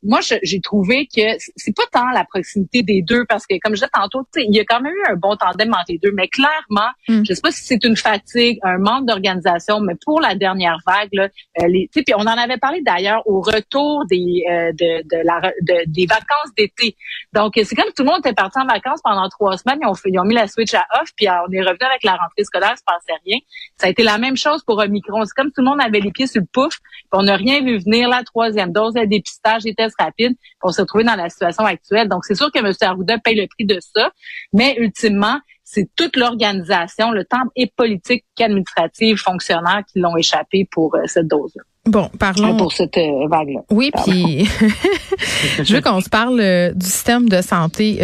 moi, 0.03 0.19
j'ai 0.21 0.59
trouvé 0.61 1.07
que 1.07 1.21
c'est 1.55 1.75
pas 1.75 1.83
tant 1.91 2.09
la 2.11 2.25
proximité 2.25 2.83
des 2.83 3.01
deux, 3.01 3.25
parce 3.25 3.45
que 3.45 3.55
comme 3.61 3.73
je 3.73 3.81
disais 3.81 3.89
tantôt, 3.93 4.27
il 4.35 4.55
y 4.55 4.59
a 4.59 4.65
quand 4.65 4.81
même 4.81 4.93
eu 4.93 5.11
un 5.11 5.15
bon 5.15 5.35
tandem 5.35 5.71
entre 5.73 5.85
les 5.89 5.97
deux, 5.97 6.11
mais 6.13 6.27
clairement, 6.27 6.89
mm. 7.07 7.23
je 7.27 7.33
sais 7.33 7.41
pas 7.41 7.51
si 7.51 7.63
c'est 7.63 7.83
une 7.83 7.95
fatigue, 7.95 8.59
un 8.63 8.77
manque 8.77 9.05
d'organisation, 9.05 9.79
mais 9.79 9.93
pour 10.03 10.19
la 10.19 10.35
dernière 10.35 10.77
vague, 10.85 11.09
là, 11.13 11.29
euh, 11.61 11.67
les, 11.67 11.89
puis 11.93 12.03
on 12.15 12.21
en 12.21 12.27
avait 12.27 12.57
parlé 12.57 12.81
d'ailleurs 12.81 13.21
au 13.27 13.41
retour 13.41 14.05
des 14.09 14.43
euh, 14.49 14.71
de, 14.73 15.03
de, 15.03 15.23
la, 15.23 15.51
des 15.87 16.05
vacances 16.05 16.53
d'été. 16.57 16.95
Donc 17.33 17.53
c'est 17.55 17.75
comme 17.75 17.91
tout 17.95 18.03
le 18.03 18.09
monde 18.09 18.19
était 18.19 18.33
parti 18.33 18.59
en 18.59 18.65
vacances 18.65 19.01
pendant 19.03 19.27
trois 19.29 19.57
semaines, 19.57 19.79
ils 19.81 19.87
ont, 19.87 19.93
fait, 19.93 20.09
ils 20.11 20.19
ont 20.19 20.25
mis 20.25 20.35
la 20.35 20.47
switch 20.47 20.73
à 20.73 20.85
off, 21.01 21.09
puis 21.15 21.27
on 21.29 21.51
est 21.51 21.61
revenu 21.61 21.85
avec 21.85 22.03
la 22.03 22.13
rentrée 22.13 22.43
scolaire, 22.43 22.73
il 22.73 22.77
se 22.77 22.83
passait 22.83 23.19
rien. 23.25 23.37
Ça 23.77 23.87
a 23.87 23.89
été 23.89 24.03
la 24.03 24.17
même 24.17 24.37
chose 24.37 24.63
pour 24.63 24.77
Omicron. 24.79 25.23
C'est 25.25 25.33
comme 25.35 25.51
tout 25.51 25.61
le 25.61 25.65
monde 25.65 25.81
avait 25.81 25.99
les 25.99 26.11
pieds 26.11 26.27
sur 26.27 26.41
le 26.41 26.47
pouf, 26.51 26.79
puis 26.79 27.09
on 27.13 27.23
n'a 27.23 27.35
rien 27.35 27.61
vu 27.63 27.77
venir 27.77 28.09
la 28.09 28.23
troisième 28.23 28.71
dose, 28.71 28.95
le 28.95 29.07
dépistage, 29.45 29.63
les 29.63 29.75
tests 29.75 29.95
rapides, 29.99 30.35
on 30.63 30.71
s'est 30.71 30.81
retrouvé 30.81 31.03
dans 31.03 31.15
la 31.15 31.29
situation 31.29 31.65
actuelle. 31.65 32.09
Donc 32.09 32.25
c'est 32.25 32.35
sûr 32.35 32.51
que 32.51 32.59
M. 32.59 32.71
Arruda 32.81 33.17
paye 33.19 33.35
le 33.35 33.47
prix 33.47 33.65
de 33.65 33.79
ça, 33.79 34.11
mais 34.53 34.75
ultimement 34.77 35.39
c'est 35.63 35.89
toute 35.95 36.15
l'organisation, 36.15 37.11
le 37.11 37.25
temps 37.25 37.41
et 37.55 37.71
politique 37.75 38.23
qu'administrative, 38.35 39.17
fonctionnaires 39.17 39.81
qui 39.91 39.99
l'ont 39.99 40.15
échappé 40.15 40.67
pour 40.69 40.95
euh, 40.95 40.99
cette 41.05 41.27
dose-là. 41.27 41.63
Bon, 41.87 42.09
parlons 42.19 42.55
pour 42.57 42.71
cette 42.71 42.97
euh, 42.97 43.27
vague-là. 43.27 43.61
Oui, 43.71 43.91
puis 44.03 44.45
je 45.63 45.75
veux 45.75 45.81
qu'on 45.81 46.01
se 46.01 46.09
parle 46.09 46.39
euh, 46.39 46.71
du 46.71 46.85
système 46.85 47.29
de 47.29 47.41
santé. 47.41 47.97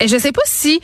je 0.00 0.14
ne 0.14 0.18
sais 0.18 0.32
pas 0.32 0.42
si 0.44 0.80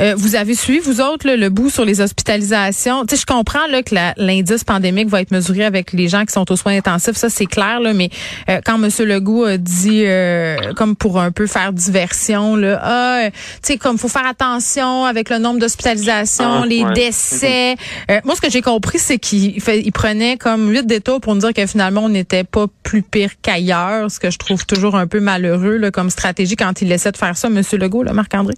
euh, 0.00 0.14
vous 0.16 0.36
avez 0.36 0.54
suivi, 0.54 0.78
vous 0.78 1.00
autres, 1.00 1.28
le 1.28 1.48
bout 1.48 1.70
sur 1.70 1.84
les 1.84 2.00
hospitalisations. 2.00 3.04
Tu 3.04 3.16
sais, 3.16 3.22
je 3.22 3.26
comprends 3.26 3.66
là, 3.68 3.82
que 3.82 3.94
l'indice 4.16 4.64
pandémique 4.64 5.08
va 5.08 5.20
être 5.20 5.30
mesuré 5.30 5.64
avec 5.64 5.92
les 5.92 6.08
gens 6.08 6.24
qui 6.24 6.32
sont 6.32 6.50
aux 6.50 6.56
soins 6.56 6.76
intensifs, 6.76 7.16
ça 7.16 7.28
c'est 7.28 7.46
clair, 7.46 7.80
là, 7.80 7.92
mais 7.92 8.10
euh, 8.48 8.60
quand 8.64 8.82
M. 8.82 8.88
Legault 9.06 9.44
a 9.44 9.56
dit, 9.56 10.04
euh, 10.04 10.72
comme 10.74 10.94
pour 10.94 11.20
un 11.20 11.30
peu 11.30 11.46
faire 11.46 11.72
diversion, 11.72 12.54
là, 12.56 12.80
ah, 12.82 13.30
tu 13.30 13.38
sais, 13.62 13.76
comme 13.76 13.98
faut 13.98 14.08
faire 14.08 14.26
attention 14.26 15.04
avec 15.04 15.30
le 15.30 15.38
nombre 15.38 15.58
d'hospitalisations, 15.58 16.62
ah, 16.62 16.66
les 16.66 16.84
décès. 16.94 17.76
moi, 18.24 18.36
ce 18.36 18.40
que 18.40 18.50
j'ai 18.50 18.62
compris, 18.62 18.98
c'est 18.98 19.18
qu'il 19.18 19.56
il 19.56 19.92
prenait 19.92 20.36
comme 20.36 20.70
huit 20.70 20.86
détours 20.86 21.20
pour 21.20 21.34
nous 21.34 21.40
dire 21.40 21.52
que 21.52 21.66
finalement, 21.66 22.04
on 22.04 22.08
n'était 22.08 22.44
pas 22.44 22.66
plus 22.82 23.02
pire 23.02 23.30
qu'ailleurs, 23.42 24.10
ce 24.10 24.20
que 24.20 24.30
je 24.30 24.38
trouve 24.38 24.64
toujours 24.66 24.96
un 24.96 25.06
peu 25.06 25.20
malheureux 25.20 25.76
là, 25.76 25.90
comme 25.90 26.10
stratégie 26.10 26.56
quand 26.56 26.80
il 26.82 26.92
essaie 26.92 27.12
de 27.12 27.16
faire 27.16 27.36
ça, 27.36 27.48
M. 27.48 27.62
Legault, 27.72 28.02
là, 28.02 28.12
Marc-André. 28.12 28.54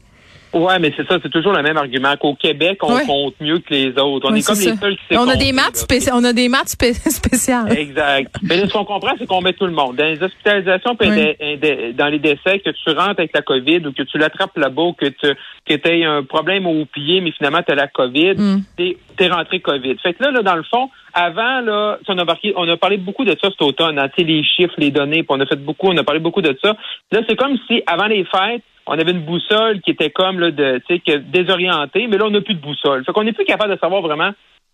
Ouais, 0.52 0.78
mais 0.80 0.92
c'est 0.96 1.06
ça, 1.06 1.18
c'est 1.22 1.30
toujours 1.30 1.52
le 1.52 1.62
même 1.62 1.76
argument 1.76 2.16
qu'au 2.16 2.34
Québec, 2.34 2.78
on 2.82 2.92
Ouais. 2.94 3.06
compte 3.06 3.34
mieux 3.40 3.58
que 3.60 3.72
les 3.72 3.90
autres. 3.98 4.28
On 4.28 4.32
Ouais, 4.32 4.40
est 4.40 4.46
comme 4.46 4.58
les 4.58 4.76
seuls 4.76 4.96
qui 4.96 5.16
On 5.16 5.28
a 5.28 5.36
des 5.36 5.52
maths 5.52 5.86
on 6.12 6.24
a 6.24 6.32
des 6.32 6.48
maths 6.48 6.68
spé- 6.70 6.92
spéciales. 7.10 7.70
Exact. 7.78 8.34
Mais 8.42 8.56
là, 8.56 8.66
ce 8.66 8.72
qu'on 8.72 8.84
comprend, 8.84 9.12
c'est 9.18 9.26
qu'on 9.26 9.40
met 9.42 9.52
tout 9.52 9.66
le 9.66 9.72
monde. 9.72 9.96
Dans 9.96 10.04
les 10.06 10.20
hospitalisations, 10.22 10.96
puis 10.96 11.08
Oui. 11.08 11.92
dans 11.94 12.06
les 12.08 12.18
décès, 12.18 12.58
que 12.58 12.70
tu 12.70 12.90
rentres 12.90 13.18
avec 13.18 13.30
la 13.34 13.42
COVID 13.42 13.86
ou 13.86 13.92
que 13.92 14.02
tu 14.02 14.18
l'attrapes 14.18 14.56
là-bas 14.56 14.82
ou 14.82 14.92
que 14.92 15.06
tu 15.06 15.26
que 15.66 15.88
aies 15.88 16.04
un 16.04 16.24
problème 16.24 16.66
au 16.66 16.84
pied, 16.84 17.20
mais 17.20 17.30
finalement, 17.30 17.62
tu 17.64 17.70
as 17.72 17.76
la 17.76 17.86
COVID, 17.86 18.34
Mm. 18.36 18.62
t'es 18.76 18.96
es 19.20 19.28
rentré 19.28 19.60
COVID. 19.60 19.96
Fait 20.02 20.14
que 20.14 20.22
là, 20.24 20.30
là, 20.32 20.42
dans 20.42 20.56
le 20.56 20.62
fond, 20.64 20.88
avant, 21.12 21.60
là, 21.60 21.98
on 22.08 22.18
a, 22.18 22.24
marqué- 22.24 22.54
on 22.56 22.66
a 22.68 22.76
parlé 22.76 22.96
beaucoup 22.96 23.24
de 23.24 23.36
ça 23.40 23.50
cet 23.50 23.60
automne, 23.62 23.98
hein, 23.98 24.08
tu 24.08 24.22
sais, 24.22 24.26
les 24.28 24.42
chiffres, 24.42 24.74
les 24.78 24.90
données, 24.90 25.22
puis 25.22 25.26
on 25.28 25.40
a 25.40 25.46
fait 25.46 25.62
beaucoup, 25.62 25.88
on 25.88 25.96
a 25.98 26.02
parlé 26.04 26.20
beaucoup 26.20 26.40
de 26.42 26.56
ça. 26.62 26.74
Là, 27.12 27.20
c'est 27.28 27.36
comme 27.36 27.56
si, 27.68 27.82
avant 27.86 28.06
les 28.06 28.24
fêtes, 28.24 28.62
on 28.90 28.98
avait 28.98 29.12
une 29.12 29.24
boussole 29.24 29.80
qui 29.82 29.92
était 29.92 30.10
comme 30.10 30.40
là, 30.40 30.50
de, 30.50 30.82
tu 30.86 30.94
sais, 30.94 31.00
que 31.00 31.16
désorientée, 31.18 32.08
mais 32.08 32.18
là, 32.18 32.26
on 32.26 32.30
n'a 32.30 32.40
plus 32.40 32.54
de 32.54 32.60
boussole. 32.60 33.04
Fait 33.04 33.12
qu'on 33.12 33.22
n'est 33.22 33.32
plus 33.32 33.44
capable 33.44 33.72
de 33.72 33.78
savoir 33.78 34.02
vraiment 34.02 34.32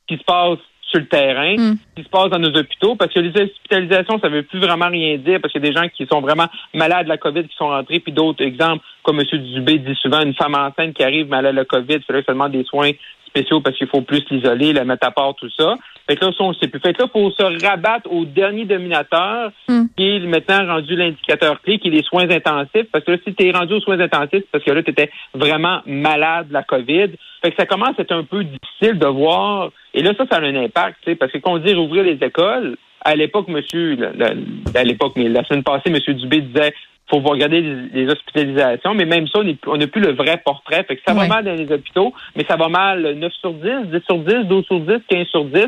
ce 0.08 0.14
qui 0.14 0.18
se 0.18 0.24
passe 0.24 0.58
sur 0.80 1.00
le 1.00 1.06
terrain, 1.06 1.54
Mm. 1.56 1.74
ce 1.74 2.00
qui 2.00 2.04
se 2.04 2.08
passe 2.08 2.30
dans 2.30 2.38
nos 2.38 2.56
hôpitaux, 2.56 2.96
parce 2.96 3.12
que 3.12 3.20
les 3.20 3.38
hospitalisations, 3.38 4.18
ça 4.18 4.28
veut 4.28 4.44
plus 4.44 4.58
vraiment 4.58 4.88
rien 4.88 5.18
dire, 5.18 5.38
parce 5.42 5.52
qu'il 5.52 5.62
y 5.62 5.66
a 5.66 5.70
des 5.70 5.76
gens 5.76 5.88
qui 5.88 6.06
sont 6.06 6.22
vraiment 6.22 6.46
malades 6.72 7.04
de 7.04 7.10
la 7.10 7.18
COVID 7.18 7.46
qui 7.46 7.56
sont 7.56 7.68
rentrés, 7.68 8.00
puis 8.00 8.12
d'autres 8.12 8.42
exemples, 8.42 8.82
comme 9.02 9.20
M. 9.20 9.26
Dubé 9.38 9.78
dit 9.78 9.94
souvent, 10.00 10.22
une 10.22 10.34
femme 10.34 10.54
enceinte 10.54 10.94
qui 10.94 11.02
arrive 11.02 11.28
malade 11.28 11.52
de 11.52 11.60
la 11.60 11.64
COVID, 11.66 11.96
il 11.96 12.02
faudrait 12.04 12.22
seulement 12.22 12.48
des 12.48 12.64
soins 12.64 12.92
spéciaux 13.36 13.60
parce 13.60 13.76
qu'il 13.76 13.88
faut 13.88 14.02
plus 14.02 14.24
l'isoler, 14.30 14.72
la 14.72 14.84
mettre 14.84 15.06
à 15.06 15.10
part, 15.10 15.34
tout 15.34 15.50
ça. 15.50 15.74
Fait 16.08 16.16
que 16.16 16.24
là, 16.24 16.30
ça, 16.36 16.44
on 16.44 16.50
ne 16.50 16.54
sait 16.54 16.68
plus. 16.68 16.80
Fait 16.80 16.92
que 16.92 17.02
là, 17.02 17.08
il 17.08 17.20
faut 17.20 17.30
se 17.30 17.66
rabattre 17.66 18.10
au 18.12 18.24
dernier 18.24 18.64
dominateur, 18.64 19.50
Mm. 19.68 19.86
qui 19.96 20.08
est 20.08 20.20
maintenant 20.20 20.74
rendu 20.74 20.94
l'indicateur 20.96 21.60
clé, 21.62 21.78
qui 21.78 21.88
est 21.88 21.90
les 21.90 22.02
soins 22.02 22.28
intensifs. 22.30 22.86
Parce 22.92 23.04
que 23.04 23.12
là, 23.12 23.18
si 23.26 23.34
tu 23.34 23.46
es 23.46 23.50
rendu 23.50 23.74
aux 23.74 23.80
soins 23.80 23.98
intensifs, 24.00 24.30
c'est 24.44 24.50
parce 24.52 24.64
que 24.64 24.70
là, 24.70 24.82
tu 24.82 24.90
étais 24.90 25.10
vraiment 25.34 25.80
malade 25.86 26.48
de 26.48 26.52
la 26.52 26.62
COVID. 26.62 27.10
Fait 27.42 27.50
que 27.50 27.56
ça 27.58 27.66
commence 27.66 27.98
à 27.98 28.02
être 28.02 28.12
un 28.12 28.24
peu 28.24 28.44
difficile 28.44 28.98
de 28.98 29.06
voir. 29.06 29.70
Et 29.94 30.02
là, 30.02 30.12
ça, 30.16 30.24
ça 30.30 30.36
a 30.36 30.40
un 30.42 30.54
impact, 30.54 30.98
tu 31.02 31.10
sais, 31.10 31.16
parce 31.16 31.32
que 31.32 31.38
quand 31.38 31.54
on 31.54 31.58
dit 31.58 31.74
rouvrir 31.74 32.04
les 32.04 32.18
écoles, 32.24 32.76
à 33.02 33.14
l'époque, 33.14 33.48
monsieur, 33.48 33.96
à 34.74 34.84
l'époque, 34.84 35.12
mais 35.16 35.28
la 35.28 35.44
semaine 35.44 35.62
passée, 35.62 35.90
monsieur 35.90 36.14
Dubé 36.14 36.40
disait 36.40 36.74
faut 37.08 37.18
regarder 37.20 37.60
les, 37.60 38.04
les 38.04 38.08
hospitalisations, 38.12 38.94
mais 38.94 39.04
même 39.04 39.26
ça, 39.28 39.40
on 39.66 39.76
n'a 39.76 39.86
plus 39.86 40.00
le 40.00 40.12
vrai 40.12 40.40
portrait. 40.44 40.82
Fait 40.84 40.96
que 40.96 41.02
ça 41.06 41.14
Ouais. 41.14 41.20
va 41.20 41.28
mal 41.28 41.44
dans 41.44 41.54
les 41.54 41.70
hôpitaux, 41.72 42.12
mais 42.36 42.44
ça 42.48 42.56
va 42.56 42.68
mal 42.68 43.14
9 43.14 43.32
sur 43.40 43.52
10, 43.52 43.62
10 43.92 44.00
sur 44.08 44.18
10, 44.18 44.34
12 44.48 44.64
sur 44.66 44.80
10, 44.80 44.92
15 45.08 45.26
sur 45.28 45.44
10. 45.44 45.66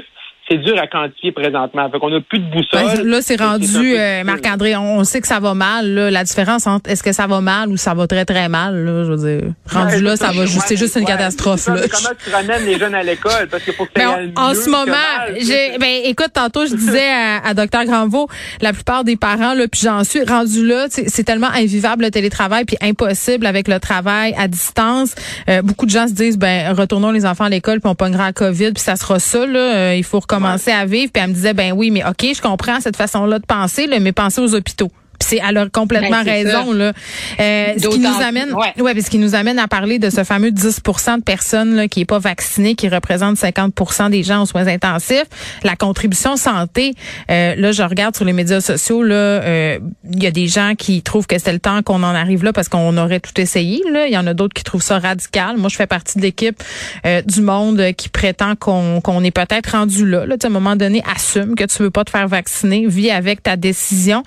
C'est 0.50 0.56
dur 0.58 0.78
à 0.78 0.86
quantifier 0.86 1.32
présentement. 1.32 1.90
Fait 1.90 1.98
qu'on 1.98 2.10
n'a 2.10 2.20
plus 2.20 2.38
de 2.38 2.50
boussole. 2.50 3.06
Là, 3.06 3.20
c'est 3.20 3.36
que 3.36 3.42
rendu, 3.42 3.96
euh. 3.96 4.24
Marc-André, 4.24 4.76
on, 4.76 4.98
on 4.98 5.04
sait 5.04 5.20
que 5.20 5.26
ça 5.26 5.40
va 5.40 5.52
mal. 5.54 5.92
Là. 5.92 6.10
La 6.10 6.24
différence 6.24 6.66
entre 6.66 6.90
est-ce 6.90 7.02
que 7.02 7.12
ça 7.12 7.26
va 7.26 7.40
mal 7.40 7.68
ou 7.68 7.76
ça 7.76 7.92
va 7.94 8.06
très, 8.06 8.24
très 8.24 8.48
mal, 8.48 8.74
là, 8.84 9.04
je 9.04 9.12
veux 9.12 9.16
dire. 9.40 9.50
Rendu 9.70 9.96
Ouais, 9.96 10.00
là, 10.00 10.16
ça 10.16 10.32
va 10.32 10.46
juste, 10.46 10.64
c'est 10.66 10.76
juste 10.78 10.96
une 10.96 11.02
ouais, 11.02 11.06
catastrophe. 11.08 11.66
Là. 11.68 11.74
Comment 11.90 12.14
tu 12.24 12.30
ramènes 12.30 12.64
les 12.64 12.78
jeunes 12.78 12.94
à 12.94 13.02
l'école? 13.02 13.48
Parce 13.50 13.62
que 13.62 13.72
ça 13.72 13.78
on- 13.98 14.12
aille 14.14 14.32
en 14.36 14.54
ce 14.54 14.64
que 14.64 14.70
moment, 14.70 14.92
j'ai, 15.38 15.76
ben, 15.78 16.00
écoute, 16.04 16.30
tantôt, 16.32 16.64
je 16.64 16.74
disais 16.74 17.10
à, 17.10 17.46
à 17.46 17.52
Dr. 17.54 17.84
Granvaux, 17.84 18.28
la 18.62 18.72
plupart 18.72 19.04
des 19.04 19.16
parents, 19.16 19.52
là, 19.52 19.68
puis 19.68 19.82
j'en 19.84 20.02
suis 20.02 20.24
rendu 20.24 20.66
là, 20.66 20.86
c'est 20.88 21.24
tellement 21.24 21.50
invivable 21.54 22.04
le 22.04 22.10
télétravail, 22.10 22.64
puis 22.64 22.76
impossible 22.80 23.44
avec 23.44 23.68
le 23.68 23.78
travail 23.80 24.34
à 24.38 24.48
distance. 24.48 25.14
Euh, 25.50 25.60
beaucoup 25.60 25.84
de 25.84 25.90
gens 25.90 26.08
se 26.08 26.14
disent, 26.14 26.38
ben, 26.38 26.72
retournons 26.72 27.10
les 27.10 27.26
enfants 27.26 27.44
à 27.44 27.48
l'école, 27.50 27.80
puis 27.80 27.90
on 27.90 27.94
pognera 27.94 28.26
la 28.26 28.32
COVID, 28.32 28.72
puis 28.72 28.82
ça 28.82 28.96
sera 28.96 29.18
ça, 29.18 29.44
là. 29.44 29.58
Euh, 29.58 29.94
il 29.94 30.04
faut 30.04 30.20
recommencer 30.20 30.37
à 30.72 30.84
vivre. 30.84 31.10
Puis 31.12 31.22
elle 31.22 31.30
me 31.30 31.34
disait, 31.34 31.54
ben 31.54 31.72
oui, 31.72 31.90
mais 31.90 32.04
ok, 32.04 32.26
je 32.34 32.40
comprends 32.40 32.80
cette 32.80 32.96
façon-là 32.96 33.38
de 33.38 33.46
penser, 33.46 33.86
mais 34.00 34.12
pensez 34.12 34.40
aux 34.40 34.54
hôpitaux. 34.54 34.90
C'est, 35.20 35.40
elle 35.46 35.56
a 35.56 35.68
complètement 35.68 36.22
Ben, 36.22 36.30
raison, 36.30 36.72
là. 36.72 36.92
Euh, 37.40 37.74
ce 37.76 37.88
qui 37.88 37.98
nous 37.98 38.22
amène, 38.22 38.52
ouais. 38.52 38.82
ouais, 38.82 39.00
ce 39.00 39.10
qui 39.10 39.18
nous 39.18 39.34
amène 39.34 39.58
à 39.58 39.68
parler 39.68 39.98
de 39.98 40.10
ce 40.10 40.24
fameux 40.24 40.50
10 40.50 40.82
de 40.82 41.22
personnes 41.22 41.74
là, 41.74 41.88
qui 41.88 42.00
est 42.00 42.04
pas 42.04 42.18
vaccinées, 42.18 42.74
qui 42.74 42.88
représente 42.88 43.36
50 43.36 44.10
des 44.10 44.22
gens 44.22 44.42
aux 44.42 44.46
soins 44.46 44.66
intensifs. 44.66 45.26
La 45.64 45.76
contribution 45.76 46.36
santé, 46.36 46.94
euh, 47.30 47.54
là, 47.56 47.72
je 47.72 47.82
regarde 47.82 48.16
sur 48.16 48.24
les 48.24 48.32
médias 48.32 48.60
sociaux, 48.60 49.02
là, 49.02 49.14
euh, 49.14 49.78
il 50.12 50.22
y 50.22 50.26
a 50.26 50.30
des 50.30 50.46
gens 50.46 50.74
qui 50.76 51.02
trouvent 51.02 51.26
que 51.26 51.38
c'est 51.38 51.52
le 51.52 51.58
temps 51.58 51.82
qu'on 51.82 52.02
en 52.02 52.14
arrive 52.14 52.44
là 52.44 52.52
parce 52.52 52.68
qu'on 52.68 52.96
aurait 52.96 53.20
tout 53.20 53.38
essayé. 53.40 53.82
Là, 53.90 54.06
il 54.06 54.12
y 54.12 54.18
en 54.18 54.26
a 54.26 54.34
d'autres 54.34 54.54
qui 54.54 54.64
trouvent 54.64 54.82
ça 54.82 54.98
radical. 54.98 55.56
Moi, 55.56 55.68
je 55.68 55.76
fais 55.76 55.86
partie 55.86 56.18
de 56.18 56.22
l'équipe 56.22 56.62
euh, 57.06 57.22
du 57.22 57.42
monde 57.42 57.92
qui 57.96 58.08
prétend 58.08 58.54
qu'on 58.56 59.00
qu'on 59.00 59.22
est 59.24 59.30
peut-être 59.30 59.72
rendu 59.72 60.08
là. 60.08 60.26
là. 60.26 60.36
À 60.42 60.46
un 60.46 60.50
moment 60.50 60.76
donné, 60.76 61.02
assume 61.14 61.54
que 61.54 61.64
tu 61.64 61.82
veux 61.82 61.90
pas 61.90 62.04
te 62.04 62.10
faire 62.10 62.28
vacciner, 62.28 62.86
vis 62.86 63.10
avec 63.10 63.42
ta 63.42 63.56
décision. 63.56 64.22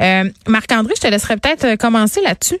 Euh, 0.00 0.24
Marc-André, 0.48 0.94
je 0.96 1.02
te 1.02 1.10
laisserai 1.10 1.36
peut-être 1.36 1.64
euh, 1.64 1.76
commencer 1.76 2.20
là-dessus. 2.22 2.58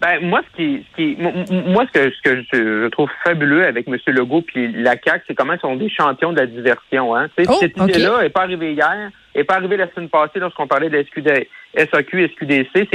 Ben, 0.00 0.18
moi, 0.22 0.40
ce 0.50 0.56
qui, 0.56 0.86
ce 0.96 1.70
moi, 1.70 1.84
ce 1.92 1.98
que, 2.00 2.10
ce 2.10 2.22
que 2.22 2.36
je, 2.52 2.84
je 2.84 2.88
trouve 2.88 3.10
fabuleux 3.22 3.66
avec 3.66 3.86
M. 3.86 3.96
Legault 4.06 4.40
puis 4.40 4.72
la 4.72 4.92
CAQ, 4.92 5.24
c'est 5.28 5.34
comment 5.34 5.52
ils 5.52 5.60
sont 5.60 5.76
des 5.76 5.90
champions 5.90 6.32
de 6.32 6.38
la 6.40 6.46
diversion, 6.46 7.14
hein. 7.14 7.28
Oh, 7.46 7.56
cette 7.60 7.76
idée-là 7.76 8.22
n'est 8.22 8.30
pas 8.30 8.44
arrivée 8.44 8.72
hier, 8.72 9.10
n'est 9.36 9.44
pas 9.44 9.56
arrivée 9.56 9.76
la 9.76 9.90
semaine 9.92 10.08
passée 10.08 10.38
lorsqu'on 10.38 10.66
parlait 10.66 10.88
de 10.88 11.02
SQD, 11.02 11.46
SAQ, 11.76 12.28
SQDC. 12.30 12.88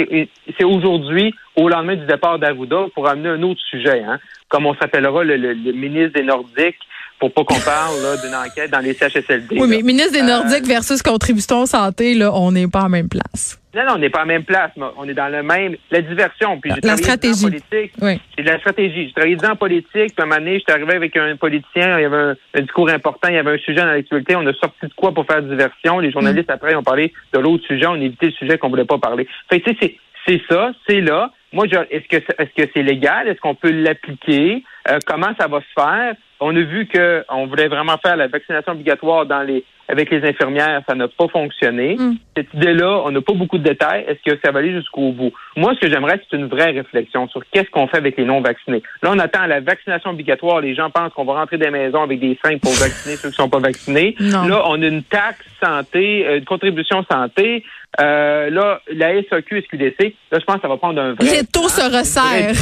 C'est, 0.57 0.63
aujourd'hui, 0.63 1.35
au 1.55 1.69
lendemain 1.69 1.95
du 1.95 2.07
départ 2.07 2.39
d'Arruda, 2.39 2.85
pour 2.95 3.07
amener 3.07 3.29
un 3.29 3.43
autre 3.43 3.61
sujet, 3.69 4.01
hein. 4.01 4.17
Comme 4.49 4.65
on 4.65 4.73
s'appellera 4.75 5.23
le, 5.23 5.37
le- 5.37 5.53
le 5.53 5.71
ministre 5.73 6.13
des 6.19 6.23
Nordiques, 6.23 6.79
pour 7.19 7.33
pas 7.33 7.43
qu'on 7.43 7.59
parle, 7.59 8.01
là, 8.01 8.17
d'une 8.17 8.35
enquête 8.35 8.71
dans 8.71 8.79
les 8.79 8.93
CHSLD. 8.93 9.47
Oui, 9.51 9.59
là. 9.61 9.67
mais 9.67 9.81
ministre 9.81 10.13
des 10.13 10.19
Euh, 10.19 10.27
Nordiques 10.27 10.65
versus 10.67 11.01
contribution 11.01 11.65
santé, 11.65 12.13
là, 12.13 12.31
on 12.33 12.51
n'est 12.51 12.67
pas 12.67 12.83
en 12.83 12.89
même 12.89 13.09
place. 13.09 13.59
Non, 13.73 13.83
non, 13.85 13.91
on 13.95 13.97
n'est 13.97 14.09
pas 14.09 14.19
à 14.19 14.25
la 14.25 14.27
même 14.33 14.43
place, 14.45 14.71
mais 14.77 14.85
on 14.97 15.07
est 15.07 15.13
dans 15.13 15.27
le 15.27 15.43
même. 15.43 15.75
La 15.91 16.01
diversion. 16.01 16.59
Puis 16.61 16.71
La 16.81 16.95
stratégie. 16.95 17.45
En 17.45 17.49
politique. 17.49 17.91
Oui. 18.01 18.21
C'est 18.37 18.43
de 18.43 18.49
la 18.49 18.59
stratégie. 18.59 19.07
J'ai 19.07 19.13
travaillé 19.13 19.35
10 19.35 19.45
ans 19.45 19.51
en 19.51 19.55
politique, 19.57 19.91
puis 19.93 20.13
à 20.17 20.23
un 20.23 20.25
moment 20.27 20.39
donné, 20.39 20.59
j'étais 20.59 20.71
arrivé 20.71 20.93
avec 20.93 21.17
un 21.17 21.35
politicien, 21.35 21.99
il 21.99 22.03
y 22.03 22.05
avait 22.05 22.15
un, 22.15 22.35
un 22.53 22.61
discours 22.61 22.89
important, 22.89 23.27
il 23.27 23.35
y 23.35 23.37
avait 23.37 23.55
un 23.55 23.57
sujet 23.57 23.81
dans 23.81 23.85
l'actualité, 23.87 24.35
on 24.37 24.47
a 24.47 24.53
sorti 24.53 24.87
de 24.87 24.93
quoi 24.95 25.13
pour 25.13 25.25
faire 25.25 25.41
diversion. 25.41 25.99
Les 25.99 26.11
journalistes, 26.11 26.49
après, 26.49 26.73
ont 26.75 26.83
parlé 26.83 27.11
de 27.33 27.39
l'autre 27.39 27.65
sujet, 27.65 27.85
on 27.87 27.93
a 27.95 27.97
évité 27.99 28.27
le 28.27 28.31
sujet 28.31 28.57
qu'on 28.57 28.69
voulait 28.69 28.85
pas 28.85 28.97
parler. 28.97 29.27
Fait 29.49 29.59
que, 29.59 29.69
tu 29.71 29.77
sais, 29.77 29.97
c'est, 30.25 30.41
ça, 30.49 30.71
c'est 30.87 31.01
là. 31.01 31.31
Moi, 31.51 31.65
je, 31.71 31.77
est-ce 31.91 32.07
que 32.07 32.15
est-ce 32.15 32.63
que 32.63 32.69
c'est 32.73 32.83
légal? 32.83 33.27
Est-ce 33.27 33.39
qu'on 33.39 33.55
peut 33.55 33.71
l'appliquer? 33.71 34.63
Euh, 34.89 34.99
comment 35.05 35.31
ça 35.39 35.47
va 35.47 35.59
se 35.59 35.81
faire? 35.81 36.13
On 36.39 36.55
a 36.55 36.61
vu 36.61 36.87
que 36.87 37.23
on 37.29 37.47
voulait 37.47 37.67
vraiment 37.67 37.97
faire 37.97 38.17
la 38.17 38.27
vaccination 38.27 38.73
obligatoire 38.73 39.25
dans 39.25 39.41
les 39.41 39.63
avec 39.87 40.09
les 40.09 40.23
infirmières, 40.27 40.81
ça 40.87 40.95
n'a 40.95 41.07
pas 41.07 41.27
fonctionné. 41.27 41.95
Mm. 41.97 42.15
Cette 42.35 42.53
idée-là, 42.53 43.01
on 43.05 43.11
n'a 43.11 43.21
pas 43.21 43.33
beaucoup 43.33 43.57
de 43.57 43.63
détails. 43.63 44.05
Est-ce 44.07 44.31
que 44.33 44.39
ça 44.43 44.51
va 44.51 44.59
aller 44.59 44.73
jusqu'au 44.73 45.11
bout? 45.11 45.31
Moi, 45.55 45.73
ce 45.75 45.79
que 45.79 45.91
j'aimerais, 45.91 46.19
c'est 46.29 46.37
une 46.37 46.47
vraie 46.47 46.71
réflexion 46.71 47.27
sur 47.29 47.41
qu'est-ce 47.51 47.69
qu'on 47.69 47.87
fait 47.87 47.97
avec 47.97 48.17
les 48.17 48.25
non-vaccinés. 48.25 48.81
Là, 49.03 49.11
on 49.13 49.19
attend 49.19 49.45
la 49.45 49.59
vaccination 49.61 50.09
obligatoire. 50.11 50.61
Les 50.61 50.75
gens 50.75 50.89
pensent 50.89 51.13
qu'on 51.13 51.25
va 51.25 51.33
rentrer 51.33 51.57
des 51.57 51.69
maisons 51.69 52.01
avec 52.03 52.19
des 52.19 52.35
fringues 52.35 52.59
pour 52.59 52.73
vacciner 52.73 53.15
ceux 53.15 53.29
qui 53.29 53.35
sont 53.35 53.49
pas 53.49 53.59
vaccinés. 53.59 54.15
Non. 54.35 54.47
Là, 54.47 54.63
on 54.65 54.81
a 54.81 54.85
une 54.87 55.03
taxe 55.03 55.45
santé, 55.63 56.25
euh, 56.27 56.39
une 56.39 56.45
contribution 56.45 57.05
santé. 57.09 57.63
Euh, 58.01 58.49
là, 58.49 58.81
la 58.91 59.13
SAQ, 59.29 59.61
SQDC, 59.61 60.15
là, 60.31 60.39
je 60.39 60.43
pense 60.45 60.55
que 60.57 60.61
ça 60.63 60.67
va 60.67 60.75
prendre 60.77 60.99
un 61.01 61.13
vrai... 61.13 61.25
Les 61.39 61.45
taux 61.45 61.69
se 61.69 61.81
resserrent. 61.81 62.53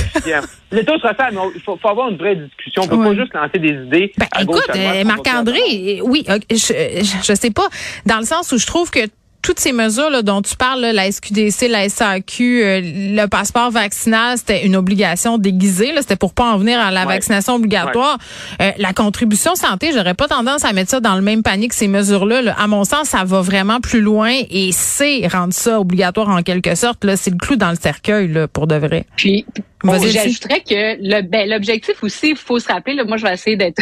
Les 0.72 0.84
taux 0.86 1.00
se 1.00 1.08
resserrent, 1.08 1.32
mais 1.32 1.40
il 1.56 1.62
faut, 1.62 1.76
faut 1.82 1.88
avoir 1.90 2.10
une 2.10 2.18
vraie 2.18 2.36
discussion. 2.36 2.84
On 2.84 2.88
peut 2.88 2.96
Ouais. 2.96 3.16
pas 3.16 3.22
juste 3.22 3.34
lancer 3.34 3.60
des 3.60 3.70
idées 3.70 4.12
Ben, 4.18 4.28
à 4.32 4.42
écoute, 4.44 4.62
euh, 4.76 5.04
Marc-André, 5.06 6.02
oui, 6.04 6.24
je, 6.52 7.13
je 7.24 7.34
sais 7.34 7.52
pas, 7.52 7.68
dans 8.06 8.20
le 8.20 8.26
sens 8.26 8.52
où 8.52 8.58
je 8.58 8.66
trouve 8.66 8.90
que 8.92 9.00
toutes 9.42 9.60
ces 9.60 9.74
mesures 9.74 10.10
là, 10.10 10.22
dont 10.22 10.42
tu 10.42 10.56
parles, 10.56 10.80
là, 10.80 10.94
la 10.94 11.12
SQDC, 11.12 11.68
la 11.68 11.90
SAQ, 11.90 12.64
euh, 12.64 12.80
le 12.82 13.26
passeport 13.26 13.72
vaccinal, 13.72 14.38
c'était 14.38 14.66
une 14.66 14.78
obligation 14.78 15.38
déguisée. 15.38 15.92
là, 15.92 16.02
C'était 16.02 16.16
pour 16.16 16.34
pas 16.34 16.46
en 16.54 16.58
venir 16.58 16.80
à 16.80 16.92
la 16.92 17.02
Ouais. 17.02 17.16
vaccination 17.16 17.56
obligatoire. 17.56 18.18
Euh, 18.62 18.72
la 18.78 18.94
contribution 18.94 19.56
santé, 19.56 19.92
j'aurais 19.94 20.14
pas 20.14 20.30
tendance 20.30 20.64
à 20.64 20.72
mettre 20.72 20.92
ça 20.92 21.02
dans 21.02 21.16
le 21.16 21.22
même 21.22 21.44
panier 21.44 21.68
que 21.68 21.76
ces 21.76 21.90
mesures-là. 21.90 22.42
là. 22.42 22.56
À 22.58 22.68
mon 22.68 22.86
sens, 22.86 23.10
ça 23.10 23.26
va 23.26 23.42
vraiment 23.42 23.82
plus 23.82 24.00
loin 24.00 24.32
et 24.50 24.70
c'est 24.72 25.28
rendre 25.28 25.54
ça 25.54 25.78
obligatoire 25.78 26.30
en 26.30 26.42
quelque 26.42 26.74
sorte. 26.76 27.04
Là, 27.04 27.18
c'est 27.18 27.32
le 27.32 27.38
clou 27.38 27.58
dans 27.58 27.72
le 27.72 27.76
cercueil 27.76 28.30
là, 28.30 28.48
pour 28.48 28.66
de 28.66 28.76
vrai. 28.76 29.06
Puis, 29.18 29.46
Vas-y, 29.84 30.04
Lucie. 30.06 30.14
j'ajouterais 30.14 30.62
que 30.62 30.96
le, 31.02 31.22
ben, 31.22 31.50
l'objectif 31.50 32.02
aussi, 32.02 32.30
il 32.30 32.38
faut 32.38 32.58
se 32.60 32.70
rappeler, 32.70 32.96
là, 32.96 33.04
moi, 33.04 33.18
je 33.18 33.24
vais 33.24 33.34
essayer 33.34 33.58
d'être 33.58 33.82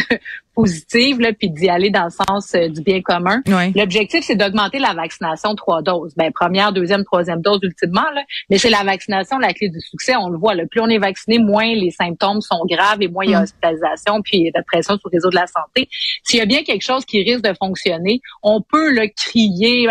positive, 0.54 1.20
là, 1.20 1.32
puis 1.32 1.50
d'y 1.50 1.68
aller 1.68 1.90
dans 1.90 2.04
le 2.04 2.10
sens 2.10 2.54
euh, 2.54 2.68
du 2.68 2.82
bien 2.82 3.00
commun. 3.02 3.40
Ouais. 3.46 3.72
L'objectif, 3.74 4.24
c'est 4.24 4.34
d'augmenter 4.36 4.78
la 4.78 4.94
vaccination 4.94 5.54
trois 5.54 5.82
doses. 5.82 6.12
Ben, 6.16 6.30
première, 6.32 6.72
deuxième, 6.72 7.04
troisième 7.04 7.40
dose, 7.40 7.60
ultimement, 7.62 8.08
là. 8.14 8.22
Mais 8.50 8.58
c'est 8.58 8.70
la 8.70 8.82
vaccination 8.84 9.38
la 9.38 9.52
clé 9.52 9.68
du 9.68 9.80
succès. 9.80 10.14
On 10.16 10.28
le 10.28 10.38
voit, 10.38 10.54
là. 10.54 10.64
Plus 10.70 10.80
on 10.80 10.88
est 10.88 10.98
vacciné, 10.98 11.38
moins 11.38 11.64
les 11.74 11.90
symptômes 11.90 12.40
sont 12.40 12.64
graves 12.68 13.00
et 13.02 13.08
moins 13.08 13.24
il 13.24 13.30
y 13.30 13.34
a 13.34 13.40
Mm. 13.40 13.44
hospitalisation 13.44 14.22
puis 14.22 14.50
de 14.54 14.62
pression 14.70 14.98
sur 14.98 15.08
le 15.10 15.16
réseau 15.16 15.30
de 15.30 15.36
la 15.36 15.46
santé. 15.46 15.88
S'il 16.24 16.38
y 16.38 16.42
a 16.42 16.46
bien 16.46 16.62
quelque 16.62 16.82
chose 16.82 17.04
qui 17.04 17.22
risque 17.22 17.42
de 17.44 17.54
fonctionner, 17.58 18.20
on 18.42 18.60
peut 18.60 18.90
le 18.92 19.08
crier, 19.16 19.88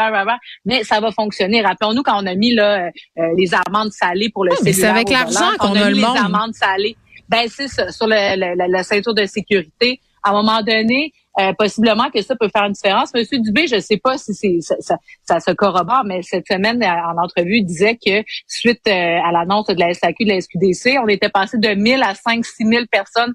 mais 0.65 0.83
ça 0.83 0.99
va 0.99 1.11
fonctionner. 1.11 1.61
Rappelons-nous 1.61 2.03
quand 2.03 2.21
on 2.21 2.25
a 2.25 2.35
mis, 2.35 2.53
là, 2.53 2.85
euh, 3.17 3.23
les 3.37 3.51
amendes 3.53 3.91
salées 3.91 4.29
pour 4.33 4.45
le 4.45 4.51
Ah, 4.53 4.57
c'est 4.63 4.83
avec 4.85 5.09
l'argent 5.09 5.49
qu'on 5.59 5.69
on 5.69 5.75
a 5.75 5.85
mis 5.85 5.91
le 5.91 5.95
les 5.95 6.01
monde. 6.01 6.17
amendes 6.17 6.53
salées. 6.53 6.95
Ben 7.29 7.45
c'est 7.47 7.67
ça, 7.67 7.91
sur 7.91 8.07
le, 8.07 8.15
le- 8.35 8.55
le- 8.55 8.71
la 8.71 8.83
ceinture 8.83 9.13
de 9.13 9.25
sécurité. 9.25 9.99
À 10.23 10.29
un 10.29 10.33
moment 10.33 10.61
donné, 10.61 11.13
euh, 11.39 11.53
possiblement 11.57 12.09
que 12.09 12.21
ça 12.21 12.35
peut 12.35 12.49
faire 12.53 12.65
une 12.65 12.73
différence. 12.73 13.13
Monsieur 13.13 13.39
Dubé, 13.39 13.65
je 13.65 13.75
ne 13.75 13.79
sais 13.79 13.95
pas 13.95 14.17
si 14.17 14.33
c'est 14.33 14.59
ça, 14.59 14.97
ça, 15.23 15.39
se 15.39 15.51
corrobore, 15.51 16.03
mais 16.05 16.21
cette 16.23 16.45
semaine, 16.45 16.83
en 16.83 17.23
entrevue, 17.23 17.59
il 17.59 17.65
disait 17.65 17.95
que 17.95 18.21
suite 18.47 18.85
à 18.85 19.31
l'annonce 19.31 19.67
de 19.67 19.79
la 19.79 19.93
SAQ, 19.93 20.25
de 20.25 20.29
la 20.29 20.41
SQDC, 20.41 20.99
on 21.01 21.07
était 21.07 21.29
passé 21.29 21.57
de 21.57 21.69
1000 21.69 22.03
à 22.03 22.15
5 22.15 22.45
6 22.45 22.65
000 22.67 22.85
personnes 22.91 23.33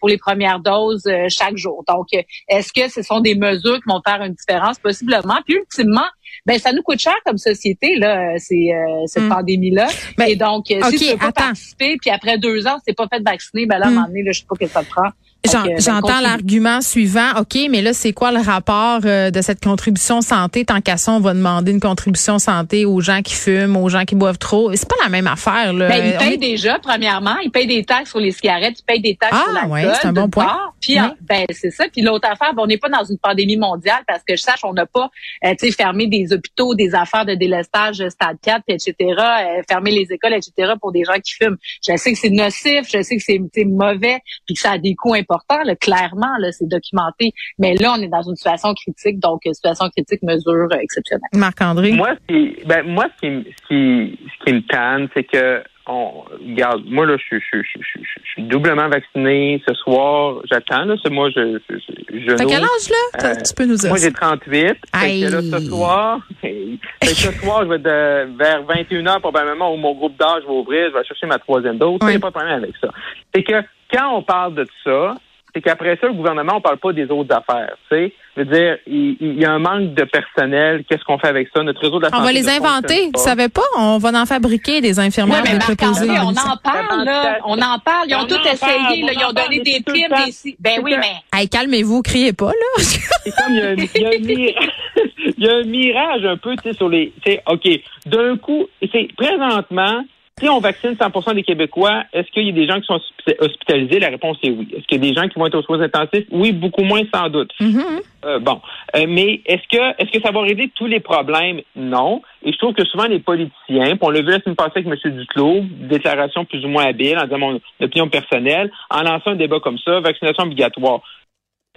pour 0.00 0.08
les 0.08 0.18
premières 0.18 0.58
doses 0.58 1.08
chaque 1.28 1.56
jour. 1.56 1.84
Donc, 1.86 2.08
est-ce 2.48 2.72
que 2.72 2.90
ce 2.90 3.02
sont 3.02 3.20
des 3.20 3.36
mesures 3.36 3.76
qui 3.76 3.88
vont 3.88 4.00
faire 4.04 4.20
une 4.22 4.34
différence? 4.34 4.80
Possiblement. 4.80 5.36
Puis, 5.46 5.54
ultimement, 5.54 6.08
ben 6.44 6.58
ça 6.58 6.72
nous 6.72 6.82
coûte 6.82 6.98
cher 6.98 7.14
comme 7.24 7.38
société 7.38 7.96
là, 7.96 8.34
c'est 8.38 8.70
cette 9.06 9.22
hmm. 9.22 9.28
pandémie 9.28 9.70
là. 9.70 9.86
Ben, 10.18 10.26
Et 10.26 10.34
donc, 10.34 10.66
si 10.66 10.98
tu 10.98 11.12
peux 11.12 11.18
pas 11.18 11.32
participer, 11.32 11.96
puis 12.00 12.10
après 12.10 12.38
deux 12.38 12.66
ans, 12.66 12.78
c'est 12.84 12.96
pas 12.96 13.06
fait 13.06 13.22
vacciner, 13.22 13.66
ben 13.66 13.78
là, 13.78 13.86
à 13.86 13.88
un 13.88 13.92
hmm. 13.92 13.94
moment 13.94 14.06
donné, 14.08 14.22
là, 14.24 14.32
je 14.32 14.40
sais 14.40 14.46
pas 14.48 14.56
que 14.56 14.66
ça 14.66 14.82
te 14.82 14.90
prend. 14.90 15.10
Ben, 15.52 15.80
j'entends 15.80 16.20
l'argument 16.20 16.80
suivant. 16.80 17.30
OK, 17.38 17.58
mais 17.70 17.82
là, 17.82 17.92
c'est 17.92 18.12
quoi 18.12 18.32
le 18.32 18.40
rapport 18.40 19.00
euh, 19.04 19.30
de 19.30 19.40
cette 19.40 19.62
contribution 19.62 20.20
santé? 20.20 20.64
Tant 20.64 20.80
qu'à 20.80 20.96
ça, 20.96 21.12
on 21.12 21.20
va 21.20 21.34
demander 21.34 21.72
une 21.72 21.80
contribution 21.80 22.38
santé 22.38 22.84
aux 22.84 23.00
gens 23.00 23.22
qui 23.22 23.34
fument, 23.34 23.76
aux 23.76 23.88
gens 23.88 24.04
qui 24.04 24.14
boivent 24.14 24.38
trop. 24.38 24.72
C'est 24.74 24.88
pas 24.88 24.96
la 25.02 25.08
même 25.08 25.26
affaire. 25.26 25.72
Là. 25.72 25.88
Ben, 25.88 26.04
ils 26.06 26.16
payent 26.16 26.38
déjà, 26.38 26.78
premièrement. 26.78 27.36
Ils 27.42 27.50
payent 27.50 27.66
des 27.66 27.84
taxes 27.84 28.10
sur 28.10 28.20
les 28.20 28.32
cigarettes. 28.32 28.78
Ils 28.80 28.84
payent 28.84 29.00
des 29.00 29.16
taxes 29.16 29.36
ah, 29.36 29.44
sur 29.44 29.52
l'alcool. 29.52 29.72
Ouais, 29.72 29.94
c'est 30.00 30.08
un 30.08 30.12
bon 30.12 30.28
point. 30.28 30.58
Puis, 30.80 30.96
ben, 31.22 31.44
c'est 31.50 31.70
ça. 31.70 31.84
Puis 31.92 32.02
l'autre 32.02 32.28
affaire, 32.28 32.54
ben, 32.54 32.62
on 32.62 32.66
n'est 32.66 32.78
pas 32.78 32.88
dans 32.88 33.04
une 33.04 33.18
pandémie 33.18 33.56
mondiale 33.56 34.02
parce 34.06 34.22
que 34.26 34.36
je 34.36 34.42
sache, 34.42 34.60
on 34.64 34.72
n'a 34.72 34.86
pas 34.86 35.10
euh, 35.44 35.54
fermé 35.76 36.06
des 36.06 36.32
hôpitaux, 36.32 36.74
des 36.74 36.94
affaires 36.94 37.24
de 37.24 37.34
délestage 37.34 38.02
stade 38.08 38.38
4, 38.42 38.62
etc., 38.68 38.94
euh, 39.00 39.62
fermé 39.68 39.90
les 39.90 40.12
écoles, 40.12 40.34
etc., 40.34 40.74
pour 40.80 40.92
des 40.92 41.04
gens 41.04 41.18
qui 41.22 41.32
fument. 41.32 41.56
Je 41.86 41.96
sais 41.96 42.12
que 42.12 42.18
c'est 42.18 42.30
nocif, 42.30 42.88
je 42.90 43.02
sais 43.02 43.16
que 43.16 43.22
c'est 43.22 43.64
mauvais, 43.64 44.20
puis 44.46 44.54
que 44.54 44.60
ça 44.60 44.72
a 44.72 44.78
des 44.78 44.94
coûts 44.94 45.14
importants 45.14 45.35
clairement, 45.80 46.36
là, 46.38 46.52
c'est 46.52 46.68
documenté. 46.68 47.32
Mais 47.58 47.74
là, 47.74 47.94
on 47.96 48.02
est 48.02 48.08
dans 48.08 48.22
une 48.22 48.36
situation 48.36 48.74
critique, 48.74 49.18
donc 49.20 49.40
euh, 49.46 49.52
situation 49.52 49.88
critique, 49.90 50.22
mesure 50.22 50.68
euh, 50.72 50.78
exceptionnelle. 50.80 51.30
Marc-André? 51.34 51.92
Moi, 51.92 52.10
ce 52.28 52.34
qui, 52.34 52.64
ben, 52.66 52.86
moi, 52.86 53.06
ce 53.16 53.26
qui, 53.26 53.54
ce 53.62 53.68
qui, 53.68 54.18
ce 54.38 54.44
qui 54.44 54.52
me 54.54 54.66
tanne, 54.66 55.08
c'est 55.14 55.24
que 55.24 55.62
on 55.88 56.24
regarde, 56.40 56.82
moi 56.86 57.06
là, 57.06 57.16
je, 57.16 57.38
je, 57.38 57.62
je, 57.62 57.78
je, 57.82 58.30
suis 58.32 58.42
doublement 58.42 58.88
vacciné 58.88 59.62
ce 59.66 59.74
soir. 59.74 60.40
J'attends 60.50 60.84
là, 60.84 60.96
c'est 61.02 61.12
moi, 61.12 61.30
je, 61.30 61.58
je, 61.70 61.76
je 62.10 62.34
T'as 62.34 62.44
quel 62.44 62.64
âge 62.64 62.90
là? 62.90 63.30
Euh, 63.30 63.34
Tu 63.36 63.54
peux 63.54 63.66
nous 63.66 63.76
dire 63.76 63.90
Moi 63.90 63.98
j'ai 63.98 64.12
38. 64.12 64.76
Aïe. 64.92 65.20
là, 65.20 65.42
ce 65.42 65.60
soir, 65.60 66.20
ce 67.02 67.32
soir, 67.32 67.62
je 67.64 67.68
vais 67.68 67.78
de, 67.78 68.36
vers 68.36 68.64
21 68.64 69.02
h 69.02 69.20
probablement 69.20 69.72
où 69.72 69.76
mon 69.76 69.94
groupe 69.94 70.18
d'âge 70.18 70.42
va 70.44 70.52
ouvrir. 70.52 70.88
Je 70.90 70.98
vais 70.98 71.04
chercher 71.04 71.26
ma 71.26 71.38
troisième 71.38 71.78
dose. 71.78 71.98
Il 72.02 72.08
n'y 72.08 72.14
a 72.16 72.18
pas 72.18 72.28
de 72.28 72.34
problème 72.34 72.64
avec 72.64 72.74
ça. 72.80 72.88
C'est 73.32 73.44
que 73.44 73.62
quand 73.92 74.16
on 74.16 74.22
parle 74.22 74.54
de 74.54 74.66
ça, 74.84 75.16
c'est 75.56 75.62
qu'après 75.62 75.96
ça, 75.98 76.06
le 76.06 76.12
gouvernement, 76.12 76.56
on 76.56 76.60
parle 76.60 76.76
pas 76.76 76.92
des 76.92 77.10
autres 77.10 77.34
affaires. 77.34 77.76
Tu 77.90 77.96
sais, 77.96 78.12
je 78.36 78.42
veux 78.42 78.46
dire, 78.46 78.76
il, 78.86 79.40
y 79.40 79.44
a 79.46 79.52
un 79.52 79.58
manque 79.58 79.94
de 79.94 80.04
personnel. 80.04 80.84
Qu'est-ce 80.86 81.02
qu'on 81.04 81.18
fait 81.18 81.28
avec 81.28 81.48
ça? 81.54 81.62
Notre 81.62 81.80
réseau 81.80 81.98
de 81.98 82.04
la 82.04 82.10
On 82.12 82.22
va 82.22 82.32
les 82.32 82.46
inventer. 82.46 83.10
Vous 83.14 83.22
savez 83.22 83.48
pas 83.48 83.62
On 83.78 83.96
va 83.96 84.20
en 84.20 84.26
fabriquer 84.26 84.82
des 84.82 85.00
infirmières 85.00 85.42
ouais, 85.42 85.54
mais 85.54 86.18
on 86.20 86.28
en 86.28 86.56
parle. 86.62 87.04
Là. 87.04 87.38
On 87.46 87.54
en 87.54 87.78
parle. 87.78 88.08
Ils 88.08 88.16
ont 88.16 88.26
tout 88.26 88.40
essayé. 88.46 89.02
là. 89.02 89.12
Ils 89.14 89.24
ont 89.26 89.32
donné 89.32 89.60
des 89.60 89.80
primes. 89.80 90.08
Des... 90.44 90.56
Ben 90.60 90.80
oui, 90.82 90.94
mais. 90.98 91.22
Hey, 91.32 91.48
calmez-vous, 91.48 92.02
criez 92.02 92.34
pas 92.34 92.50
là. 92.50 92.52
c'est 92.76 93.34
comme 93.34 93.54
il 93.54 93.58
y 93.58 93.62
a, 93.62 93.72
il 95.38 95.44
y 95.44 95.48
a 95.48 95.54
un 95.54 95.64
mirage 95.64 96.24
un 96.26 96.36
peu, 96.36 96.54
tu 96.56 96.68
sais, 96.68 96.76
sur 96.76 96.90
les. 96.90 97.14
Tu 97.24 97.32
sais, 97.32 97.42
ok, 97.46 97.66
d'un 98.04 98.36
coup, 98.36 98.66
c'est 98.92 99.08
présentement 99.16 100.04
si 100.38 100.50
on 100.50 100.60
vaccine 100.60 100.94
100 100.94 101.32
des 101.32 101.42
Québécois, 101.42 102.02
est-ce 102.12 102.30
qu'il 102.30 102.44
y 102.44 102.50
a 102.50 102.52
des 102.52 102.66
gens 102.66 102.78
qui 102.78 102.86
sont 102.86 103.00
hospitalisés? 103.40 104.00
La 104.00 104.10
réponse 104.10 104.36
est 104.42 104.50
oui. 104.50 104.68
Est-ce 104.76 104.86
qu'il 104.86 105.02
y 105.02 105.08
a 105.08 105.10
des 105.10 105.18
gens 105.18 105.28
qui 105.28 105.38
vont 105.38 105.46
être 105.46 105.54
aux 105.54 105.62
soins 105.62 105.80
intensifs? 105.80 106.26
Oui, 106.30 106.52
beaucoup 106.52 106.82
moins 106.82 107.00
sans 107.14 107.30
doute. 107.30 107.52
Mm-hmm. 107.58 108.02
Euh, 108.26 108.38
bon, 108.40 108.60
euh, 108.96 109.06
mais 109.08 109.40
est-ce 109.46 109.66
que 109.70 109.82
est-ce 109.98 110.10
que 110.10 110.20
ça 110.20 110.32
va 110.32 110.42
régler 110.42 110.70
tous 110.74 110.84
les 110.84 111.00
problèmes? 111.00 111.62
Non. 111.74 112.20
Et 112.42 112.52
je 112.52 112.58
trouve 112.58 112.74
que 112.74 112.84
souvent 112.84 113.06
les 113.06 113.18
politiciens, 113.18 113.96
puis 113.96 113.98
on 114.02 114.10
l'a 114.10 114.20
vu 114.20 114.28
la 114.28 114.40
semaine 114.40 114.56
passée 114.56 114.72
avec 114.84 114.88
M. 114.88 115.16
Duclos, 115.16 115.64
déclaration 115.88 116.44
plus 116.44 116.62
ou 116.66 116.68
moins 116.68 116.84
habile 116.84 117.16
en 117.16 117.24
disant 117.24 117.38
mon 117.38 117.60
opinion 117.80 118.08
personnelle, 118.08 118.70
en 118.90 119.04
lançant 119.04 119.30
un 119.30 119.36
débat 119.36 119.60
comme 119.60 119.78
ça, 119.78 120.00
vaccination 120.00 120.44
obligatoire. 120.44 121.00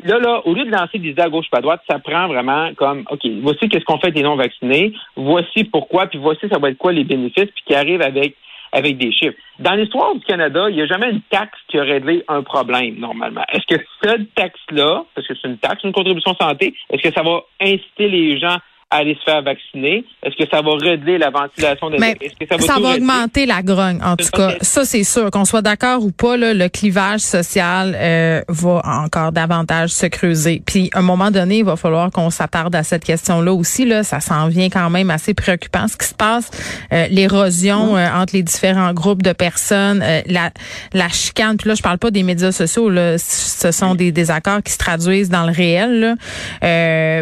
Là, 0.03 0.17
là, 0.19 0.41
au 0.45 0.53
lieu 0.53 0.65
de 0.65 0.71
lancer 0.71 0.97
des 0.97 1.09
idées 1.09 1.21
à 1.21 1.29
gauche 1.29 1.49
pas 1.49 1.59
à 1.59 1.61
droite, 1.61 1.81
ça 1.89 1.99
prend 1.99 2.27
vraiment 2.27 2.73
comme, 2.75 3.05
OK, 3.09 3.21
voici 3.41 3.69
qu'est-ce 3.69 3.85
qu'on 3.85 3.99
fait 3.99 4.11
des 4.11 4.23
non-vaccinés, 4.23 4.93
voici 5.15 5.63
pourquoi, 5.63 6.07
puis 6.07 6.19
voici 6.19 6.47
ça 6.49 6.59
va 6.59 6.69
être 6.69 6.77
quoi 6.77 6.91
les 6.91 7.03
bénéfices, 7.03 7.51
puis 7.55 7.63
qui 7.65 7.75
arrive 7.75 8.01
avec 8.01 8.35
avec 8.71 8.97
des 8.97 9.11
chiffres. 9.11 9.37
Dans 9.59 9.73
l'histoire 9.73 10.15
du 10.15 10.21
Canada, 10.21 10.69
il 10.69 10.75
n'y 10.75 10.81
a 10.81 10.87
jamais 10.87 11.09
une 11.09 11.21
taxe 11.29 11.57
qui 11.67 11.77
a 11.77 11.83
réglé 11.83 12.23
un 12.27 12.43
problème, 12.43 12.95
normalement. 12.99 13.43
Est-ce 13.51 13.75
que 13.75 13.83
cette 14.01 14.33
taxe-là, 14.35 15.03
parce 15.15 15.27
que 15.27 15.33
c'est 15.35 15.47
une 15.47 15.57
taxe, 15.57 15.83
une 15.83 15.91
contribution 15.91 16.35
santé, 16.35 16.73
est-ce 16.89 17.01
que 17.01 17.13
ça 17.13 17.23
va 17.23 17.41
inciter 17.61 18.07
les 18.09 18.39
gens 18.39 18.57
aller 18.91 19.15
se 19.15 19.23
faire 19.23 19.43
vacciner? 19.43 20.03
Est-ce 20.23 20.35
que 20.35 20.49
ça 20.49 20.61
va 20.61 20.71
régler 20.73 21.19
la 21.19 21.29
ventilation 21.29 21.91
des 21.91 21.97
Est-ce 21.97 22.33
que 22.39 22.47
ça 22.49 22.57
va, 22.57 22.61
ça 22.63 22.79
va 22.79 22.95
augmenter 22.95 23.45
la 23.45 23.61
grogne, 23.61 23.99
en 24.03 24.15
tout 24.15 24.29
cas. 24.33 24.55
Ça, 24.61 24.83
c'est 24.83 25.03
sûr. 25.03 25.29
Qu'on 25.29 25.45
soit 25.45 25.61
d'accord 25.61 26.03
ou 26.03 26.11
pas, 26.11 26.37
là, 26.37 26.55
le 26.55 26.69
clivage 26.69 27.19
social 27.19 27.95
euh, 27.95 28.41
va 28.47 28.81
encore 28.83 29.31
davantage 29.31 29.89
se 29.89 30.07
creuser. 30.07 30.63
Puis, 30.65 30.89
à 30.93 30.99
un 30.99 31.01
moment 31.03 31.29
donné, 31.29 31.59
il 31.59 31.65
va 31.65 31.75
falloir 31.75 32.09
qu'on 32.09 32.31
s'attarde 32.31 32.75
à 32.75 32.81
cette 32.81 33.03
question-là 33.03 33.53
aussi. 33.53 33.85
Là, 33.85 34.03
ça 34.03 34.19
s'en 34.19 34.47
vient 34.47 34.69
quand 34.69 34.89
même 34.89 35.11
assez 35.11 35.35
préoccupant. 35.35 35.87
Ce 35.87 35.95
qui 35.95 36.07
se 36.07 36.15
passe, 36.15 36.49
euh, 36.91 37.07
l'érosion 37.11 37.95
euh, 37.95 38.07
entre 38.11 38.35
les 38.35 38.43
différents 38.43 38.93
groupes 38.93 39.21
de 39.21 39.33
personnes, 39.33 40.03
la, 40.25 40.49
la 40.93 41.09
chicane. 41.09 41.57
Puis 41.57 41.69
là, 41.69 41.75
je 41.75 41.83
parle 41.83 41.99
pas 41.99 42.09
des 42.09 42.23
médias 42.23 42.51
sociaux. 42.51 42.89
Là, 42.89 43.19
ce 43.19 43.71
sont 43.71 43.93
des 43.93 44.11
désaccords 44.11 44.63
qui 44.63 44.73
se 44.73 44.79
traduisent 44.79 45.29
dans 45.29 45.45
le 45.45 45.51
réel. 45.51 45.99
Là. 45.99 46.15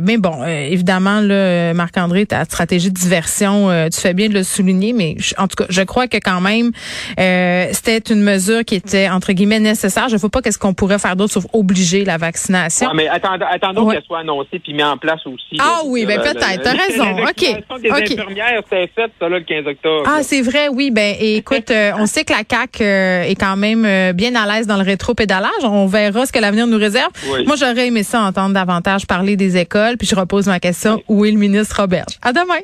mais 0.01 0.17
bon, 0.17 0.45
évidemment, 0.45 1.19
là 1.19 1.56
euh, 1.57 1.73
Marc-André, 1.73 2.25
ta 2.25 2.45
stratégie 2.45 2.89
de 2.89 2.97
diversion, 2.97 3.69
euh, 3.69 3.89
tu 3.89 3.99
fais 3.99 4.13
bien 4.13 4.29
de 4.29 4.33
le 4.33 4.43
souligner, 4.43 4.93
mais 4.93 5.15
en 5.37 5.47
tout 5.47 5.55
cas, 5.55 5.65
je 5.69 5.81
crois 5.81 6.07
que 6.07 6.17
quand 6.17 6.41
même, 6.41 6.71
euh, 7.19 7.67
c'était 7.71 8.13
une 8.13 8.21
mesure 8.21 8.63
qui 8.63 8.75
était, 8.75 9.09
entre 9.09 9.33
guillemets, 9.33 9.59
nécessaire. 9.59 10.09
Je 10.09 10.15
ne 10.15 10.19
vois 10.19 10.29
pas 10.29 10.41
qu'est-ce 10.41 10.59
qu'on 10.59 10.73
pourrait 10.73 10.99
faire 10.99 11.15
d'autre 11.15 11.33
sauf 11.33 11.45
obliger 11.53 12.05
la 12.05 12.17
vaccination. 12.17 12.91
mais 12.93 13.07
attendons, 13.07 13.89
qu'elle 13.89 14.03
soit 14.03 14.19
annoncée 14.19 14.59
puis 14.59 14.73
mise 14.73 14.83
en 14.83 14.97
place 14.97 15.25
aussi. 15.25 15.57
Ah 15.59 15.81
oui, 15.85 16.05
ben 16.05 16.19
peut-être, 16.19 16.61
t'as 16.61 16.71
raison. 16.71 17.23
OK. 17.23 17.81
Des 17.81 17.91
infirmières, 17.91 18.61
c'est 18.69 18.87
fait, 18.95 19.11
ça, 19.19 19.29
là, 19.29 19.39
le 19.39 19.43
15 19.43 19.67
octobre. 19.67 20.03
Ah, 20.07 20.23
c'est 20.23 20.41
vrai, 20.41 20.67
oui. 20.69 20.91
Ben, 20.91 21.15
écoute, 21.19 21.71
on 21.97 22.05
sait 22.05 22.23
que 22.23 22.33
la 22.33 22.43
CAQ 22.49 22.83
est 22.83 23.39
quand 23.39 23.57
même 23.57 24.13
bien 24.13 24.35
à 24.35 24.45
l'aise 24.45 24.67
dans 24.67 24.77
le 24.77 24.83
rétro-pédalage. 24.83 25.63
On 25.63 25.87
verra 25.87 26.25
ce 26.25 26.31
que 26.31 26.39
l'avenir 26.39 26.67
nous 26.67 26.77
réserve. 26.77 27.11
Moi, 27.45 27.55
j'aurais 27.55 27.87
aimé 27.87 28.03
ça 28.03 28.21
entendre 28.21 28.53
davantage 28.53 29.05
parler 29.05 29.35
des 29.35 29.57
écoles, 29.57 29.97
puis 29.97 30.07
je 30.07 30.15
repose 30.15 30.47
ma 30.47 30.59
question, 30.59 31.01
où 31.07 31.25
est 31.25 31.31
le 31.31 31.37
ministre 31.49 31.81
Roberge. 31.81 32.17
À 32.21 32.33
demain. 32.33 32.59